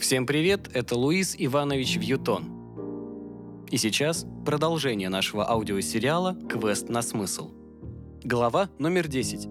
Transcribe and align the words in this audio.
Всем 0.00 0.26
привет, 0.26 0.70
это 0.74 0.96
Луис 0.96 1.34
Иванович 1.36 1.96
Вьютон. 1.96 3.66
И 3.68 3.76
сейчас 3.78 4.24
продолжение 4.46 5.08
нашего 5.08 5.50
аудиосериала 5.50 6.36
«Квест 6.48 6.88
на 6.88 7.02
смысл». 7.02 7.50
Глава 8.22 8.70
номер 8.78 9.08
10. 9.08 9.48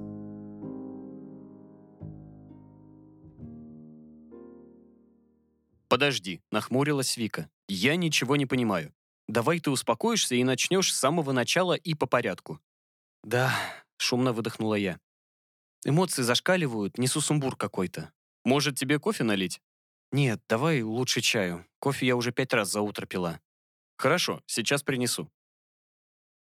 «Подожди»,— 5.89 6.41
нахмурилась 6.52 7.18
Вика. 7.18 7.50
«Я 7.68 7.98
ничего 7.98 8.38
не 8.38 8.45
понимаю. 8.45 8.93
Давай 9.27 9.59
ты 9.59 9.70
успокоишься 9.70 10.36
и 10.36 10.45
начнешь 10.45 10.93
с 10.93 10.98
самого 10.98 11.34
начала 11.34 11.73
и 11.73 11.93
по 11.93 12.05
порядку». 12.05 12.61
«Да»,— 13.21 13.54
шумно 13.98 14.32
выдохнула 14.32 14.75
я. 14.75 14.98
«Эмоции 15.84 16.21
зашкаливают, 16.21 16.98
несу 16.98 17.20
сумбур 17.20 17.57
какой-то. 17.57 18.11
Может, 18.45 18.78
тебе 18.78 18.98
кофе 18.98 19.25
налить?» 19.25 19.59
«Нет, 20.11 20.42
давай 20.47 20.82
лучше 20.82 21.21
чаю. 21.21 21.66
Кофе 21.79 22.07
я 22.07 22.15
уже 22.15 22.32
пять 22.32 22.54
раз 22.54 22.71
за 22.71 22.82
утро 22.82 23.06
пила». 23.06 23.39
«Хорошо, 23.98 24.42
сейчас 24.46 24.84
принесу». 24.84 25.29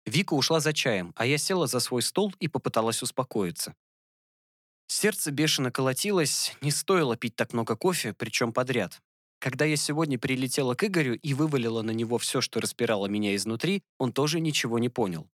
Вика 0.05 0.34
ушла 0.34 0.60
за 0.60 0.74
чаем, 0.74 1.14
а 1.16 1.26
я 1.26 1.38
села 1.38 1.68
за 1.68 1.80
свой 1.80 2.02
стол 2.02 2.34
и 2.40 2.48
попыталась 2.48 3.02
успокоиться. 3.02 3.76
Сердце 4.88 5.32
бешено 5.32 5.70
колотилось, 5.70 6.55
не 6.62 6.72
стоило 6.72 7.18
пить 7.18 7.36
так 7.36 7.54
много 7.54 7.76
кофе, 7.76 8.14
причем 8.14 8.54
подряд. 8.54 9.02
Когда 9.40 9.66
я 9.66 9.76
сегодня 9.76 10.18
прилетела 10.18 10.76
к 10.76 10.84
Игорю 10.86 11.16
и 11.16 11.34
вывалила 11.34 11.82
на 11.82 11.91
него 11.91 12.18
все, 12.18 12.41
что 12.41 12.60
распирало 12.60 13.08
меня 13.08 13.36
изнутри, 13.36 13.84
он 13.98 14.14
тоже 14.14 14.40
ничего 14.40 14.80
не 14.80 14.90
понял. 14.90 15.30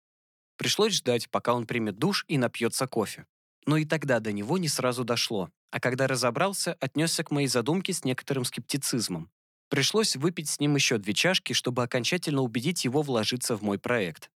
Пришлось 0.56 0.94
ждать, 0.94 1.30
пока 1.30 1.54
он 1.54 1.66
примет 1.66 1.98
душ 1.98 2.24
и 2.28 2.38
напьется 2.38 2.86
кофе. 2.86 3.26
Но 3.66 3.76
и 3.76 3.84
тогда 3.84 4.20
до 4.20 4.32
него 4.32 4.58
не 4.58 4.68
сразу 4.68 5.04
дошло, 5.04 5.50
а 5.72 5.80
когда 5.80 6.06
разобрался, 6.06 6.74
отнесся 6.80 7.24
к 7.24 7.30
моей 7.30 7.48
задумке 7.48 7.94
с 7.94 8.04
некоторым 8.04 8.44
скептицизмом. 8.44 9.30
Пришлось 9.70 10.16
выпить 10.16 10.50
с 10.50 10.60
ним 10.60 10.76
еще 10.76 10.98
две 10.98 11.14
чашки, 11.14 11.54
чтобы 11.54 11.82
окончательно 11.82 12.42
убедить 12.42 12.84
его 12.84 13.00
вложиться 13.00 13.56
в 13.56 13.62
мой 13.62 13.78
проект. 13.78 14.30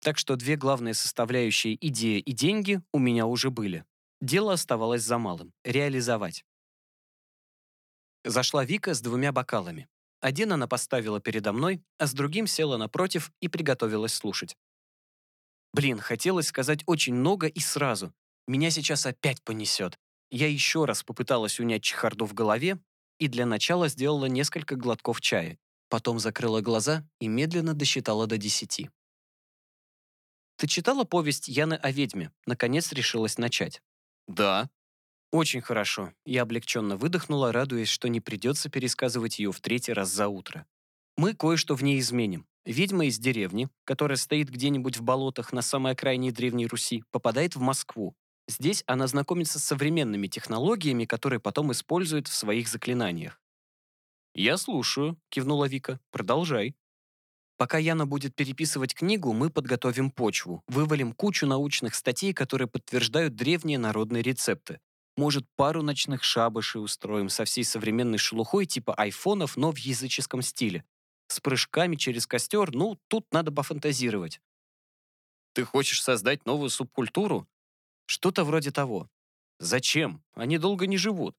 Так 0.00 0.18
что 0.18 0.34
две 0.34 0.56
главные 0.56 0.92
составляющие 0.92 1.74
идея 1.86 2.18
и 2.18 2.32
деньги 2.32 2.82
у 2.92 2.98
меня 2.98 3.24
уже 3.26 3.50
были. 3.50 3.84
Дело 4.20 4.52
оставалось 4.52 5.02
за 5.02 5.16
малым— 5.16 5.52
реализовать. 5.64 6.44
Зашла 8.24 8.64
Вика 8.64 8.94
с 8.94 9.00
двумя 9.00 9.30
бокалами. 9.30 9.86
Один 10.20 10.52
она 10.52 10.66
поставила 10.66 11.20
передо 11.20 11.52
мной, 11.52 11.84
а 11.98 12.08
с 12.08 12.12
другим 12.12 12.48
села 12.48 12.78
напротив 12.78 13.30
и 13.40 13.46
приготовилась 13.46 14.14
слушать. 14.14 14.56
Блин, 15.72 16.00
хотелось 16.00 16.48
сказать 16.48 16.82
очень 16.86 17.14
много 17.14 17.46
и 17.46 17.60
сразу. 17.60 18.12
Меня 18.48 18.70
сейчас 18.70 19.06
опять 19.06 19.42
понесет. 19.44 19.98
Я 20.34 20.48
еще 20.48 20.84
раз 20.84 21.04
попыталась 21.04 21.60
унять 21.60 21.84
чехарду 21.84 22.26
в 22.26 22.34
голове 22.34 22.80
и 23.20 23.28
для 23.28 23.46
начала 23.46 23.86
сделала 23.86 24.24
несколько 24.24 24.74
глотков 24.74 25.20
чая. 25.20 25.60
Потом 25.88 26.18
закрыла 26.18 26.60
глаза 26.60 27.06
и 27.20 27.28
медленно 27.28 27.72
досчитала 27.72 28.26
до 28.26 28.36
десяти. 28.36 28.90
«Ты 30.56 30.66
читала 30.66 31.04
повесть 31.04 31.46
Яны 31.46 31.74
о 31.74 31.92
ведьме?» 31.92 32.32
Наконец 32.46 32.90
решилась 32.90 33.38
начать. 33.38 33.80
«Да», 34.26 34.68
очень 35.30 35.60
хорошо. 35.60 36.12
Я 36.26 36.42
облегченно 36.42 36.96
выдохнула, 36.96 37.52
радуясь, 37.52 37.88
что 37.88 38.08
не 38.08 38.20
придется 38.20 38.68
пересказывать 38.68 39.38
ее 39.38 39.52
в 39.52 39.60
третий 39.60 39.92
раз 39.92 40.08
за 40.10 40.26
утро. 40.26 40.66
Мы 41.16 41.34
кое-что 41.34 41.76
в 41.76 41.84
ней 41.84 42.00
изменим. 42.00 42.44
Ведьма 42.64 43.06
из 43.06 43.20
деревни, 43.20 43.68
которая 43.84 44.16
стоит 44.16 44.48
где-нибудь 44.48 44.96
в 44.96 45.02
болотах 45.02 45.52
на 45.52 45.62
самой 45.62 45.92
окраине 45.92 46.32
Древней 46.32 46.66
Руси, 46.66 47.04
попадает 47.12 47.54
в 47.54 47.60
Москву. 47.60 48.16
Здесь 48.46 48.84
она 48.86 49.06
знакомится 49.06 49.58
с 49.58 49.64
современными 49.64 50.26
технологиями, 50.26 51.06
которые 51.06 51.40
потом 51.40 51.72
использует 51.72 52.28
в 52.28 52.34
своих 52.34 52.68
заклинаниях. 52.68 53.40
«Я 54.34 54.56
слушаю»,— 54.56 55.18
кивнула 55.30 55.66
Вика. 55.66 56.00
«Продолжай». 56.10 56.74
Пока 57.56 57.78
Яна 57.78 58.04
будет 58.04 58.34
переписывать 58.34 58.94
книгу, 58.94 59.32
мы 59.32 59.48
подготовим 59.48 60.10
почву, 60.10 60.62
вывалим 60.66 61.12
кучу 61.12 61.46
научных 61.46 61.94
статей, 61.94 62.34
которые 62.34 62.66
подтверждают 62.66 63.36
древние 63.36 63.78
народные 63.78 64.22
рецепты. 64.22 64.80
Может, 65.16 65.46
пару 65.54 65.82
ночных 65.82 66.24
шабашей 66.24 66.82
устроим 66.82 67.28
со 67.28 67.44
всей 67.44 67.62
современной 67.62 68.18
шелухой 68.18 68.66
типа 68.66 68.92
айфонов, 68.94 69.56
но 69.56 69.70
в 69.70 69.78
языческом 69.78 70.42
стиле. 70.42 70.84
С 71.28 71.38
прыжками 71.40 71.94
через 71.94 72.26
костер, 72.26 72.72
ну, 72.72 72.98
тут 73.06 73.32
надо 73.32 73.52
пофантазировать. 73.52 74.40
Ты 75.52 75.64
хочешь 75.64 76.02
создать 76.02 76.44
новую 76.46 76.68
субкультуру? 76.68 77.48
Что-то 78.06 78.44
вроде 78.44 78.70
того. 78.70 79.08
Зачем? 79.58 80.22
Они 80.34 80.58
долго 80.58 80.86
не 80.86 80.96
живут. 80.96 81.36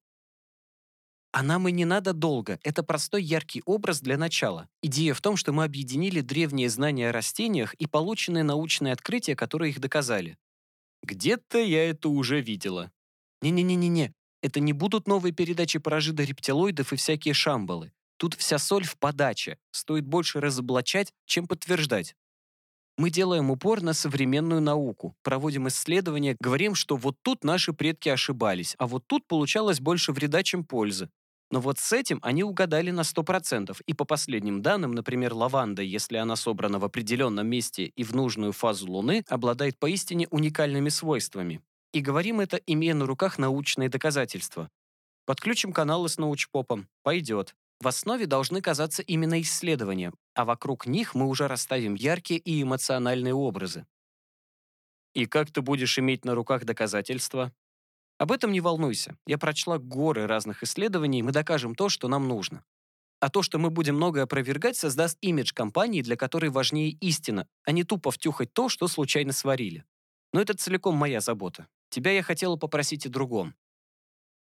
А 1.32 1.44
нам 1.44 1.68
и 1.68 1.72
не 1.72 1.84
надо 1.84 2.14
долго. 2.14 2.60
Это 2.64 2.82
простой 2.82 3.22
яркий 3.22 3.62
образ 3.66 4.00
для 4.00 4.18
начала. 4.18 4.70
Идея 4.82 5.14
в 5.14 5.22
том, 5.22 5.36
что 5.36 5.52
мы 5.52 5.66
объединили 5.66 6.22
древние 6.22 6.70
знания 6.70 7.10
о 7.10 7.12
растениях 7.12 7.74
и 7.74 7.88
полученные 7.88 8.44
научные 8.44 8.94
открытия, 8.94 9.36
которые 9.36 9.72
их 9.72 9.80
доказали. 9.82 10.38
Где-то 11.04 11.60
я 11.60 11.90
это 11.90 12.08
уже 12.08 12.40
видела. 12.40 12.90
Не-не-не-не-не, 13.42 14.14
это 14.42 14.60
не 14.60 14.74
будут 14.74 15.08
новые 15.08 15.34
передачи 15.34 15.78
про 15.78 16.00
рептилоидов 16.00 16.94
и 16.94 16.96
всякие 16.96 17.34
шамбалы. 17.34 17.92
Тут 18.18 18.34
вся 18.36 18.58
соль 18.58 18.86
в 18.86 18.98
подаче. 18.98 19.58
Стоит 19.72 20.06
больше 20.06 20.40
разоблачать, 20.40 21.14
чем 21.26 21.48
подтверждать. 21.48 22.16
Мы 22.98 23.10
делаем 23.10 23.52
упор 23.52 23.82
на 23.82 23.94
современную 23.94 24.62
науку, 24.62 25.18
проводим 25.22 25.68
исследования, 25.68 26.38
говорим, 26.40 26.76
что 26.76 26.96
вот 26.96 27.18
тут 27.22 27.44
наши 27.44 27.74
предки 27.74 28.08
ошибались, 28.08 28.76
а 28.78 28.88
вот 28.88 29.06
тут 29.06 29.28
получалось 29.28 29.82
больше 29.82 30.14
вреда, 30.14 30.44
чем 30.44 30.64
пользы. 30.64 31.10
Но 31.52 31.60
вот 31.60 31.78
с 31.78 31.92
этим 31.92 32.20
они 32.22 32.44
угадали 32.44 32.92
на 32.92 33.02
100%, 33.02 33.78
и 33.86 33.94
по 33.94 34.06
последним 34.06 34.62
данным, 34.62 34.94
например, 34.94 35.34
лаванда, 35.34 35.82
если 35.82 36.16
она 36.16 36.38
собрана 36.38 36.80
в 36.80 36.86
определенном 36.86 37.48
месте 37.48 37.86
и 37.86 38.04
в 38.04 38.16
нужную 38.16 38.54
фазу 38.54 38.90
Луны, 38.90 39.26
обладает 39.28 39.78
поистине 39.78 40.28
уникальными 40.32 40.90
свойствами. 40.90 41.62
И 41.92 42.00
говорим 42.00 42.40
это, 42.40 42.58
имея 42.66 42.94
на 42.94 43.06
руках 43.06 43.38
научные 43.38 43.90
доказательства. 43.90 44.70
Подключим 45.26 45.74
каналы 45.74 46.08
с 46.08 46.18
научпопом. 46.18 46.88
Пойдет. 47.04 47.56
В 47.82 47.88
основе 47.88 48.26
должны 48.26 48.62
казаться 48.62 49.02
именно 49.02 49.40
исследования, 49.42 50.14
а 50.36 50.46
вокруг 50.46 50.86
них 50.86 51.16
мы 51.16 51.28
уже 51.28 51.48
расставим 51.48 51.96
яркие 51.96 52.40
и 52.40 52.62
эмоциональные 52.62 53.34
образы. 53.34 53.88
И 55.14 55.26
как 55.26 55.52
ты 55.52 55.62
будешь 55.62 55.98
иметь 55.98 56.26
на 56.26 56.36
руках 56.36 56.66
доказательства? 56.66 57.54
Об 58.18 58.32
этом 58.32 58.52
не 58.52 58.62
волнуйся. 58.62 59.18
Я 59.26 59.38
прочла 59.38 59.78
горы 59.78 60.28
разных 60.28 60.64
исследований, 60.64 61.24
мы 61.24 61.32
докажем 61.32 61.74
то, 61.76 61.90
что 61.90 62.08
нам 62.08 62.28
нужно. 62.28 62.64
А 63.22 63.30
то, 63.30 63.42
что 63.42 63.60
мы 63.60 63.70
будем 63.70 63.96
многое 63.96 64.24
опровергать, 64.24 64.76
создаст 64.76 65.18
имидж 65.22 65.54
компании, 65.54 66.02
для 66.02 66.18
которой 66.18 66.50
важнее 66.50 66.92
истина, 66.92 67.48
а 67.64 67.72
не 67.72 67.84
тупо 67.84 68.12
втюхать 68.12 68.54
то, 68.54 68.70
что 68.70 68.88
случайно 68.88 69.32
сварили. 69.32 69.86
Но 70.34 70.42
это 70.42 70.56
целиком 70.56 70.96
моя 70.96 71.22
забота. 71.22 71.68
Тебя 71.90 72.12
я 72.12 72.24
хотела 72.24 72.58
попросить 72.58 73.06
о 73.06 73.10
другом. 73.10 73.56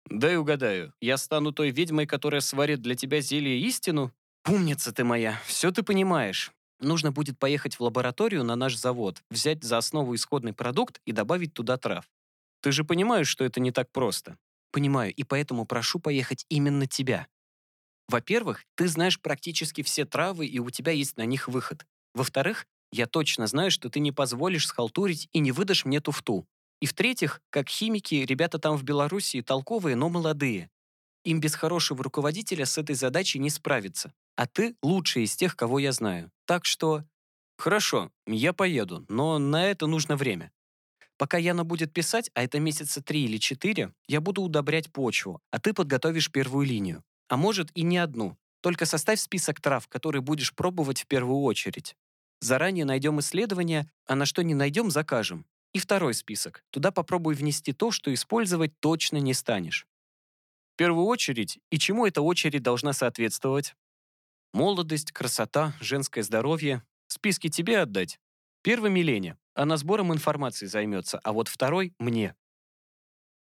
Дай 0.09 0.37
угадаю, 0.37 0.93
я 1.01 1.17
стану 1.17 1.51
той 1.51 1.71
ведьмой, 1.71 2.05
которая 2.05 2.41
сварит 2.41 2.81
для 2.81 2.95
тебя 2.95 3.21
зелье 3.21 3.59
истину? 3.59 4.13
Умница 4.45 4.91
ты 4.91 5.05
моя, 5.05 5.39
все 5.45 5.71
ты 5.71 5.83
понимаешь. 5.83 6.51
Нужно 6.79 7.13
будет 7.13 7.39
поехать 7.39 7.75
в 7.75 7.81
лабораторию 7.81 8.43
на 8.43 8.57
наш 8.57 8.75
завод, 8.75 9.23
взять 9.29 9.63
за 9.63 9.77
основу 9.77 10.13
исходный 10.15 10.51
продукт 10.51 10.99
и 11.05 11.13
добавить 11.13 11.53
туда 11.53 11.77
трав. 11.77 12.09
Ты 12.61 12.73
же 12.73 12.83
понимаешь, 12.83 13.29
что 13.29 13.45
это 13.45 13.61
не 13.61 13.71
так 13.71 13.89
просто. 13.91 14.37
Понимаю, 14.71 15.13
и 15.13 15.23
поэтому 15.23 15.65
прошу 15.65 15.99
поехать 15.99 16.45
именно 16.49 16.87
тебя. 16.87 17.27
Во-первых, 18.09 18.65
ты 18.75 18.89
знаешь 18.89 19.19
практически 19.19 19.81
все 19.81 20.03
травы, 20.05 20.45
и 20.45 20.59
у 20.59 20.69
тебя 20.69 20.91
есть 20.91 21.15
на 21.15 21.25
них 21.25 21.47
выход. 21.47 21.85
Во-вторых, 22.13 22.65
я 22.91 23.07
точно 23.07 23.47
знаю, 23.47 23.71
что 23.71 23.89
ты 23.89 23.99
не 24.01 24.11
позволишь 24.11 24.67
схалтурить 24.67 25.29
и 25.31 25.39
не 25.39 25.53
выдашь 25.53 25.85
мне 25.85 26.01
туфту. 26.01 26.45
И 26.81 26.85
в-третьих, 26.85 27.39
как 27.49 27.69
химики, 27.69 28.15
ребята 28.15 28.59
там 28.59 28.75
в 28.75 28.83
Белоруссии 28.83 29.41
толковые, 29.41 29.95
но 29.95 30.09
молодые. 30.09 30.69
Им 31.23 31.39
без 31.39 31.55
хорошего 31.55 32.03
руководителя 32.03 32.65
с 32.65 32.77
этой 32.77 32.95
задачей 32.95 33.39
не 33.39 33.49
справиться. 33.49 34.13
А 34.35 34.47
ты 34.47 34.75
лучший 34.81 35.23
из 35.23 35.35
тех, 35.35 35.55
кого 35.55 35.79
я 35.79 35.91
знаю. 35.91 36.31
Так 36.45 36.65
что... 36.65 37.03
Хорошо, 37.57 38.11
я 38.25 38.51
поеду, 38.51 39.05
но 39.07 39.37
на 39.37 39.65
это 39.65 39.85
нужно 39.85 40.15
время. 40.17 40.51
Пока 41.17 41.37
Яна 41.37 41.63
будет 41.63 41.93
писать, 41.93 42.31
а 42.33 42.43
это 42.43 42.59
месяца 42.59 43.01
три 43.01 43.25
или 43.25 43.37
четыре, 43.37 43.93
я 44.07 44.19
буду 44.19 44.41
удобрять 44.41 44.91
почву, 44.91 45.39
а 45.51 45.59
ты 45.59 45.73
подготовишь 45.73 46.31
первую 46.31 46.65
линию. 46.65 47.03
А 47.29 47.37
может 47.37 47.69
и 47.75 47.83
не 47.83 47.97
одну. 47.99 48.37
Только 48.61 48.85
составь 48.85 49.19
список 49.19 49.61
трав, 49.61 49.87
которые 49.87 50.21
будешь 50.21 50.53
пробовать 50.53 51.01
в 51.01 51.07
первую 51.07 51.41
очередь. 51.41 51.95
Заранее 52.39 52.85
найдем 52.85 53.19
исследования, 53.19 53.89
а 54.05 54.15
на 54.15 54.25
что 54.25 54.43
не 54.43 54.55
найдем, 54.55 54.89
закажем. 54.89 55.45
И 55.73 55.79
второй 55.79 56.13
список. 56.13 56.63
Туда 56.71 56.91
попробуй 56.91 57.35
внести 57.35 57.71
то, 57.71 57.91
что 57.91 58.13
использовать 58.13 58.77
точно 58.79 59.17
не 59.17 59.33
станешь. 59.33 59.87
В 60.73 60.75
первую 60.75 61.05
очередь, 61.05 61.59
и 61.69 61.77
чему 61.77 62.05
эта 62.05 62.21
очередь 62.21 62.63
должна 62.63 62.93
соответствовать? 62.93 63.75
Молодость, 64.53 65.11
красота, 65.11 65.73
женское 65.81 66.23
здоровье. 66.23 66.83
Списки 67.07 67.49
тебе 67.49 67.79
отдать. 67.79 68.19
Первый 68.61 68.91
Милене. 68.91 69.35
Она 69.55 69.77
сбором 69.77 70.13
информации 70.13 70.67
займется, 70.67 71.19
а 71.23 71.33
вот 71.33 71.47
второй— 71.47 71.93
мне. 71.99 72.35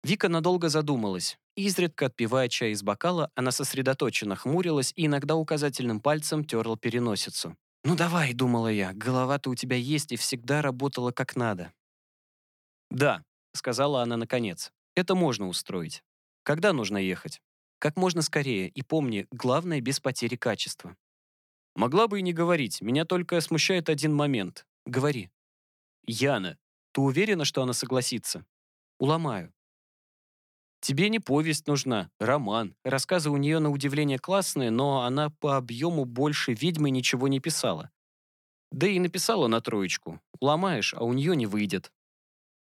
Вика 0.02 0.28
надолго 0.28 0.70
задумалась. 0.70 1.38
Изредка 1.54 2.06
отпивая 2.06 2.48
чай 2.48 2.70
из 2.70 2.82
бокала, 2.82 3.30
она 3.34 3.50
сосредоточенно 3.50 4.36
хмурилась 4.36 4.92
и 4.96 5.06
иногда 5.06 5.36
указательным 5.36 6.00
пальцем 6.00 6.44
терла 6.44 6.78
переносицу. 6.78 7.56
«Ну 7.84 7.94
давай»,— 7.94 8.32
думала 8.34 8.68
я,— 8.68 8.92
«голова-то 8.94 9.50
у 9.50 9.54
тебя 9.54 9.76
есть 9.76 10.12
и 10.12 10.16
всегда 10.16 10.62
работала 10.62 11.12
как 11.12 11.36
надо». 11.36 11.72
«Да»,— 12.90 13.22
сказала 13.52 14.02
она 14.02 14.16
наконец,— 14.16 14.72
«это 14.94 15.14
можно 15.14 15.48
устроить. 15.48 16.02
Когда 16.42 16.72
нужно 16.72 16.98
ехать?» 16.98 17.40
«Как 17.78 17.96
можно 17.96 18.22
скорее, 18.22 18.68
и 18.68 18.82
помни, 18.82 19.26
главное, 19.30 19.80
без 19.80 20.00
потери 20.00 20.36
качества». 20.36 20.96
«Могла 21.74 22.08
бы 22.08 22.20
и 22.20 22.22
не 22.22 22.32
говорить, 22.32 22.80
меня 22.80 23.04
только 23.04 23.40
смущает 23.40 23.88
один 23.88 24.14
момент. 24.14 24.66
Говори». 24.86 25.30
«Яна, 26.06 26.58
ты 26.92 27.00
уверена, 27.00 27.44
что 27.44 27.62
она 27.62 27.72
согласится?» 27.72 28.46
«Уломаю. 28.98 29.52
Тебе 30.80 31.08
не 31.08 31.18
повесть 31.18 31.66
нужна, 31.66 32.10
роман. 32.20 32.76
Рассказы 32.84 33.30
у 33.30 33.36
нее 33.36 33.58
на 33.58 33.70
удивление 33.70 34.18
классные, 34.18 34.70
но 34.70 35.02
она 35.02 35.30
по 35.30 35.56
объему 35.56 36.04
больше 36.04 36.52
ведьмы 36.52 36.90
ничего 36.90 37.28
не 37.28 37.40
писала. 37.40 37.90
Да 38.70 38.86
и 38.86 38.98
написала 38.98 39.48
на 39.48 39.60
троечку. 39.60 40.20
Ломаешь, 40.40 40.94
а 40.94 41.02
у 41.04 41.12
нее 41.12 41.34
не 41.34 41.46
выйдет. 41.46 41.92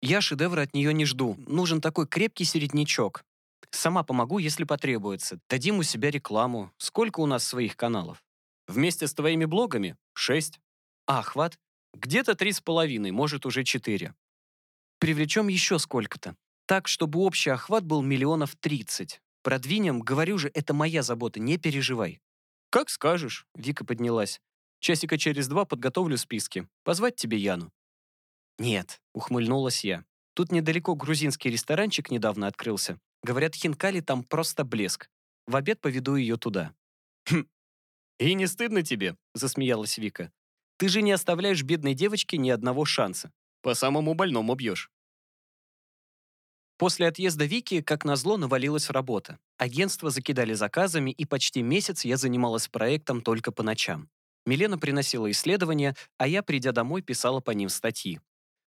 Я 0.02 0.22
шедевра 0.22 0.62
от 0.62 0.74
нее 0.74 0.94
не 0.94 1.06
жду. 1.06 1.36
Нужен 1.48 1.82
такой 1.82 2.08
крепкий 2.08 2.46
середнячок. 2.46 3.24
Сама 3.72 4.04
помогу, 4.04 4.38
если 4.38 4.64
потребуется. 4.64 5.40
Дадим 5.50 5.80
у 5.80 5.84
себя 5.84 6.12
рекламу. 6.12 6.72
Сколько 6.78 7.20
у 7.20 7.26
нас 7.26 7.44
своих 7.44 7.76
каналов? 7.76 8.24
Вместе 8.68 9.08
с 9.08 9.14
твоими 9.14 9.46
блогами? 9.46 9.98
Шесть. 10.14 10.60
А, 11.06 11.20
охват? 11.20 11.60
Где-то 11.94 12.36
три 12.36 12.52
с 12.52 12.62
половиной, 12.62 13.12
может, 13.12 13.46
уже 13.46 13.64
четыре. 13.64 14.16
Привлечем 15.00 15.48
еще 15.48 15.80
сколько-то. 15.80 16.36
Так, 16.66 16.88
чтобы 16.88 17.20
общий 17.20 17.52
охват 17.52 17.86
был 17.86 18.02
миллионов 18.02 18.56
тридцать. 18.56 19.22
Продвинем, 19.44 20.00
говорю 20.00 20.38
же, 20.38 20.50
это 20.54 20.74
моя 20.74 21.04
забота, 21.04 21.40
не 21.40 21.58
переживай. 21.58 22.20
Как 22.72 22.90
скажешь, 22.90 23.46
Вика 23.54 23.86
поднялась. 23.86 24.42
Часика 24.80 25.18
через 25.18 25.48
два 25.48 25.66
подготовлю 25.66 26.18
списки. 26.18 26.68
Позвать 26.84 27.16
тебе 27.16 27.38
Яну? 27.38 27.72
Нет, 28.58 29.02
ухмыльнулась 29.14 29.84
я. 29.84 30.04
Тут 30.34 30.52
недалеко 30.52 30.96
грузинский 30.96 31.50
ресторанчик 31.50 32.12
недавно 32.12 32.48
открылся. 32.48 33.00
Говорят, 33.26 33.56
хинкали 33.56 34.02
там 34.02 34.24
просто 34.24 34.64
блеск. 34.64 35.10
В 35.48 35.56
обед 35.56 35.82
поведу 35.82 36.16
ее 36.16 36.38
туда. 36.38 36.76
Хм. 37.28 37.48
«И 38.20 38.36
не 38.36 38.46
стыдно 38.46 38.84
тебе?»– 38.84 39.18
засмеялась 39.34 39.98
Вика. 39.98 40.32
«Ты 40.78 40.90
же 40.90 41.02
не 41.02 41.12
оставляешь 41.12 41.64
бедной 41.64 41.96
девочке 41.96 42.38
ни 42.38 42.52
одного 42.52 42.86
шанса. 42.86 43.32
По 43.64 43.74
самому 43.74 44.14
больному 44.14 44.54
бьешь». 44.54 44.92
После 46.78 47.08
отъезда 47.08 47.46
Вики, 47.46 47.82
как 47.82 48.06
назло, 48.06 48.38
навалилась 48.38 48.92
работа. 48.92 49.40
Агентство 49.58 50.12
закидали 50.12 50.54
заказами, 50.54 51.10
и 51.10 51.26
почти 51.26 51.64
месяц 51.64 52.06
я 52.06 52.18
занималась 52.18 52.68
проектом 52.68 53.24
только 53.24 53.52
по 53.52 53.64
ночам. 53.64 54.08
Милена 54.46 54.78
приносила 54.78 55.32
исследования, 55.32 55.96
а 56.20 56.28
я, 56.28 56.44
придя 56.44 56.74
домой, 56.74 57.02
писала 57.02 57.40
по 57.40 57.50
ним 57.50 57.70
статьи. 57.70 58.20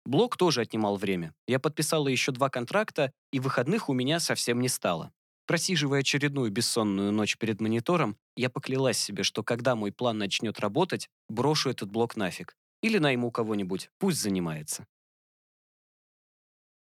Блог 0.06 0.38
тоже 0.38 0.62
отнимал 0.62 0.98
время. 0.98 1.34
Я 1.48 1.60
подписала 1.60 2.08
еще 2.08 2.32
два 2.32 2.50
контракта, 2.50 3.12
и 3.32 3.40
выходных 3.40 3.90
у 3.90 3.94
меня 3.94 4.20
совсем 4.20 4.60
не 4.60 4.68
стало. 4.68 5.14
Просиживая 5.46 6.00
очередную 6.00 6.52
бессонную 6.52 7.12
ночь 7.12 7.38
перед 7.38 7.62
монитором, 7.62 8.18
я 8.36 8.50
поклялась 8.50 8.98
себе, 8.98 9.24
что 9.24 9.44
когда 9.44 9.76
мой 9.76 9.92
план 9.92 10.18
начнет 10.18 10.60
работать, 10.60 11.10
брошу 11.30 11.70
этот 11.70 11.90
блог 11.90 12.16
нафиг. 12.16 12.56
Или 12.82 12.98
найму 12.98 13.32
кого-нибудь, 13.32 13.90
пусть 13.98 14.22
занимается. 14.22 14.86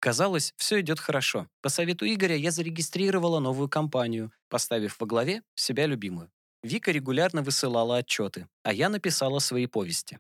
Казалось, 0.01 0.53
все 0.57 0.81
идет 0.81 0.99
хорошо. 0.99 1.49
По 1.61 1.69
совету 1.69 2.05
Игоря 2.07 2.35
я 2.35 2.51
зарегистрировала 2.51 3.39
новую 3.39 3.69
компанию, 3.69 4.33
поставив 4.49 4.99
во 4.99 5.07
главе 5.07 5.43
себя 5.55 5.87
любимую. 5.87 6.31
Вика 6.65 6.91
регулярно 6.91 7.43
высылала 7.43 7.99
отчеты, 7.99 8.49
а 8.65 8.73
я 8.73 8.89
написала 8.89 9.39
свои 9.39 9.67
повести. 9.67 10.19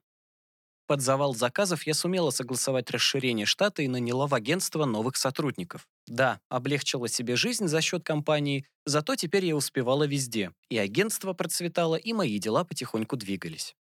Под 0.86 1.00
завал 1.00 1.34
заказов 1.34 1.86
я 1.86 1.94
сумела 1.94 2.30
согласовать 2.30 2.90
расширение 2.90 3.46
штата 3.46 3.82
и 3.82 3.88
наняла 3.88 4.26
в 4.26 4.34
агентство 4.34 4.84
новых 4.84 5.16
сотрудников. 5.16 5.86
Да, 6.06 6.40
облегчила 6.48 7.08
себе 7.08 7.36
жизнь 7.36 7.68
за 7.68 7.80
счет 7.80 8.04
компании, 8.04 8.66
зато 8.84 9.14
теперь 9.14 9.46
я 9.46 9.56
успевала 9.56 10.04
везде. 10.04 10.52
И 10.68 10.76
агентство 10.76 11.32
процветало, 11.32 11.96
и 11.96 12.12
мои 12.12 12.38
дела 12.38 12.64
потихоньку 12.64 13.16
двигались. 13.16 13.74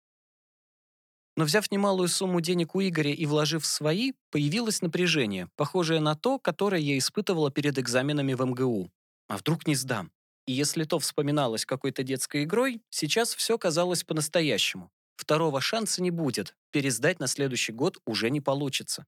Но 1.37 1.45
взяв 1.45 1.71
немалую 1.71 2.09
сумму 2.09 2.41
денег 2.41 2.75
у 2.75 2.81
Игоря 2.81 3.13
и 3.13 3.25
вложив 3.25 3.65
свои, 3.65 4.13
появилось 4.33 4.83
напряжение, 4.83 5.49
похожее 5.55 6.01
на 6.01 6.17
то, 6.17 6.41
которое 6.41 6.81
я 6.81 6.99
испытывала 6.99 7.53
перед 7.53 7.79
экзаменами 7.79 8.35
в 8.35 8.45
МГУ. 8.45 8.91
А 9.29 9.37
вдруг 9.37 9.67
не 9.69 9.77
сдам? 9.77 10.11
И 10.47 10.53
если 10.53 10.83
то 10.83 10.99
вспоминалось 10.99 11.65
какой-то 11.65 12.03
детской 12.03 12.43
игрой, 12.43 12.83
сейчас 12.91 13.35
все 13.35 13.57
казалось 13.57 14.03
по-настоящему. 14.03 14.91
Второго 15.19 15.61
шанса 15.61 16.01
не 16.01 16.13
будет, 16.13 16.55
пересдать 16.71 17.19
на 17.19 17.27
следующий 17.27 17.73
год 17.73 17.99
уже 18.07 18.31
не 18.31 18.41
получится. 18.41 19.05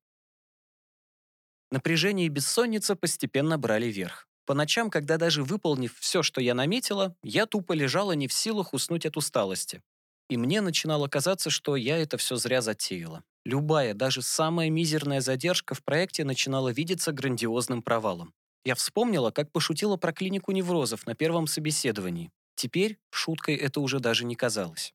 Напряжение 1.71 2.27
и 2.27 2.29
бессонница 2.29 2.97
постепенно 2.97 3.59
брали 3.59 3.87
верх. 3.87 4.27
По 4.45 4.55
ночам, 4.55 4.91
когда 4.91 5.19
даже 5.19 5.45
выполнив 5.45 5.97
все, 6.01 6.25
что 6.25 6.41
я 6.41 6.55
наметила, 6.55 7.15
я 7.23 7.47
тупо 7.47 7.75
лежала 7.75 8.13
не 8.13 8.27
в 8.27 8.33
силах 8.33 8.75
уснуть 8.75 9.07
от 9.07 9.17
усталости. 9.17 9.83
И 10.29 10.37
мне 10.37 10.61
начинало 10.61 11.07
казаться, 11.07 11.49
что 11.49 11.77
я 11.77 11.97
это 11.97 12.17
все 12.17 12.35
зря 12.35 12.61
затеяла. 12.61 13.23
Любая, 13.45 13.95
даже 13.95 14.21
самая 14.21 14.69
мизерная 14.69 15.21
задержка 15.21 15.77
в 15.77 15.85
проекте 15.85 16.25
начинала 16.25 16.71
видеться 16.71 17.13
грандиозным 17.13 17.83
провалом. 17.83 18.35
Я 18.65 18.75
вспомнила, 18.75 19.31
как 19.31 19.53
пошутила 19.53 19.97
про 19.97 20.13
клинику 20.13 20.51
неврозов 20.51 21.07
на 21.07 21.15
первом 21.15 21.47
собеседовании. 21.47 22.33
Теперь 22.57 22.99
шуткой 23.11 23.55
это 23.55 23.81
уже 23.81 24.01
даже 24.01 24.25
не 24.25 24.35
казалось. 24.35 24.93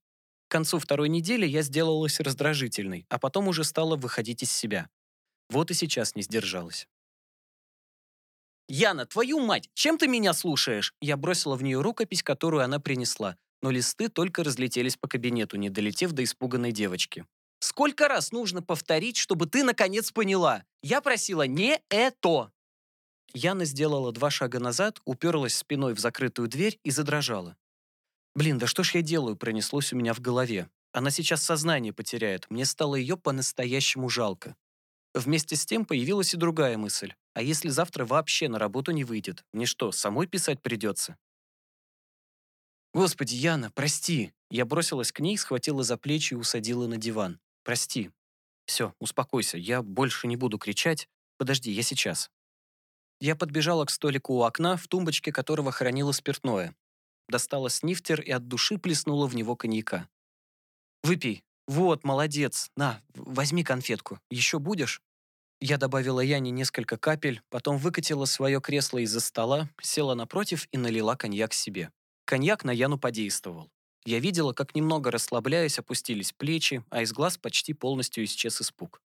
К 0.47 0.51
концу 0.51 0.79
второй 0.79 1.09
недели 1.09 1.45
я 1.45 1.61
сделалась 1.61 2.19
раздражительной, 2.19 3.05
а 3.09 3.19
потом 3.19 3.47
уже 3.47 3.63
стала 3.63 3.95
выходить 3.95 4.43
из 4.43 4.51
себя. 4.51 4.89
Вот 5.49 5.71
и 5.71 5.73
сейчас 5.73 6.15
не 6.15 6.21
сдержалась. 6.21 6.87
«Яна, 8.67 9.05
твою 9.05 9.39
мать, 9.39 9.69
чем 9.73 9.97
ты 9.97 10.07
меня 10.07 10.33
слушаешь?» 10.33 10.93
Я 11.01 11.17
бросила 11.17 11.55
в 11.55 11.63
нее 11.63 11.81
рукопись, 11.81 12.23
которую 12.23 12.63
она 12.63 12.79
принесла 12.79 13.37
но 13.65 13.71
листы 13.71 14.09
только 14.09 14.43
разлетелись 14.43 14.95
по 14.95 15.07
кабинету, 15.07 15.57
не 15.57 15.71
долетев 15.71 16.11
до 16.11 16.23
испуганной 16.23 16.71
девочки. 16.71 17.25
«Сколько 17.59 18.07
раз 18.07 18.31
нужно 18.31 18.61
повторить, 18.61 19.17
чтобы 19.17 19.47
ты 19.47 19.63
наконец 19.63 20.11
поняла? 20.11 20.63
Я 20.83 21.01
просила 21.01 21.47
не 21.47 21.81
это!» 21.89 22.51
Яна 23.33 23.65
сделала 23.65 24.11
два 24.11 24.29
шага 24.29 24.59
назад, 24.59 25.01
уперлась 25.03 25.55
спиной 25.55 25.95
в 25.95 25.99
закрытую 25.99 26.47
дверь 26.47 26.79
и 26.83 26.91
задрожала. 26.91 27.57
«Блин, 28.35 28.57
да 28.57 28.67
что 28.67 28.83
ж 28.83 28.95
я 28.95 29.01
делаю?» 29.01 29.37
пронеслось 29.37 29.93
у 29.93 29.95
меня 29.95 30.13
в 30.13 30.19
голове. 30.19 30.69
Она 30.91 31.09
сейчас 31.09 31.43
сознание 31.43 31.93
потеряет. 31.93 32.49
Мне 32.49 32.65
стало 32.65 32.95
ее 32.95 33.17
по-настоящему 33.17 34.09
жалко. 34.09 34.55
Вместе 35.13 35.55
с 35.55 35.65
тем 35.65 35.85
появилась 35.85 36.33
и 36.33 36.37
другая 36.37 36.77
мысль. 36.77 37.13
А 37.33 37.41
если 37.41 37.69
завтра 37.69 38.05
вообще 38.05 38.49
на 38.49 38.59
работу 38.59 38.91
не 38.91 39.05
выйдет? 39.05 39.45
Мне 39.53 39.65
что, 39.65 39.91
самой 39.91 40.27
писать 40.27 40.61
придется? 40.61 41.17
«Господи, 42.93 43.35
Яна, 43.35 43.71
прости!» 43.71 44.31
Я 44.49 44.65
бросилась 44.65 45.11
к 45.11 45.19
ней, 45.19 45.37
схватила 45.37 45.83
за 45.83 45.97
плечи 45.97 46.33
и 46.33 46.37
усадила 46.37 46.87
на 46.87 46.95
диван. 46.95 47.41
«Прости. 47.63 48.11
Все, 48.65 48.93
успокойся, 48.99 49.57
я 49.57 49.81
больше 49.81 50.27
не 50.27 50.37
буду 50.37 50.57
кричать. 50.57 51.09
Подожди, 51.37 51.71
я 51.71 51.83
сейчас». 51.83 52.29
Я 53.19 53.35
подбежала 53.35 53.83
к 53.83 53.89
столику 53.89 54.35
у 54.35 54.43
окна, 54.43 54.77
в 54.77 54.87
тумбочке 54.87 55.33
которого 55.33 55.73
хранила 55.73 56.13
спиртное. 56.13 56.73
Достала 57.27 57.69
снифтер 57.69 58.21
и 58.21 58.31
от 58.31 58.47
души 58.47 58.77
плеснула 58.77 59.27
в 59.27 59.35
него 59.35 59.55
коньяка. 59.55 60.07
«Выпей. 61.03 61.43
Вот, 61.67 62.03
молодец. 62.03 62.69
На, 62.75 63.01
возьми 63.13 63.63
конфетку. 63.63 64.19
Еще 64.29 64.59
будешь?» 64.59 65.01
Я 65.61 65.77
добавила 65.77 66.19
Яне 66.19 66.51
несколько 66.51 66.97
капель, 66.97 67.41
потом 67.49 67.77
выкатила 67.77 68.25
свое 68.25 68.61
кресло 68.61 68.99
из-за 68.99 69.19
стола, 69.19 69.69
села 69.81 70.13
напротив 70.13 70.67
и 70.71 70.77
налила 70.77 71.15
коньяк 71.15 71.53
себе. 71.53 71.91
Коньяк 72.25 72.63
на 72.63 72.71
Яну 72.71 72.99
подействовал. 72.99 73.71
Я 74.05 74.19
видела, 74.19 74.53
как 74.53 74.75
немного 74.75 75.09
расслабляясь, 75.09 75.79
опустились 75.79 76.33
плечи, 76.33 76.83
а 76.89 77.01
из 77.01 77.11
глаз 77.13 77.37
почти 77.37 77.73
полностью 77.73 78.23
исчез 78.25 78.61
испуг. 78.61 79.01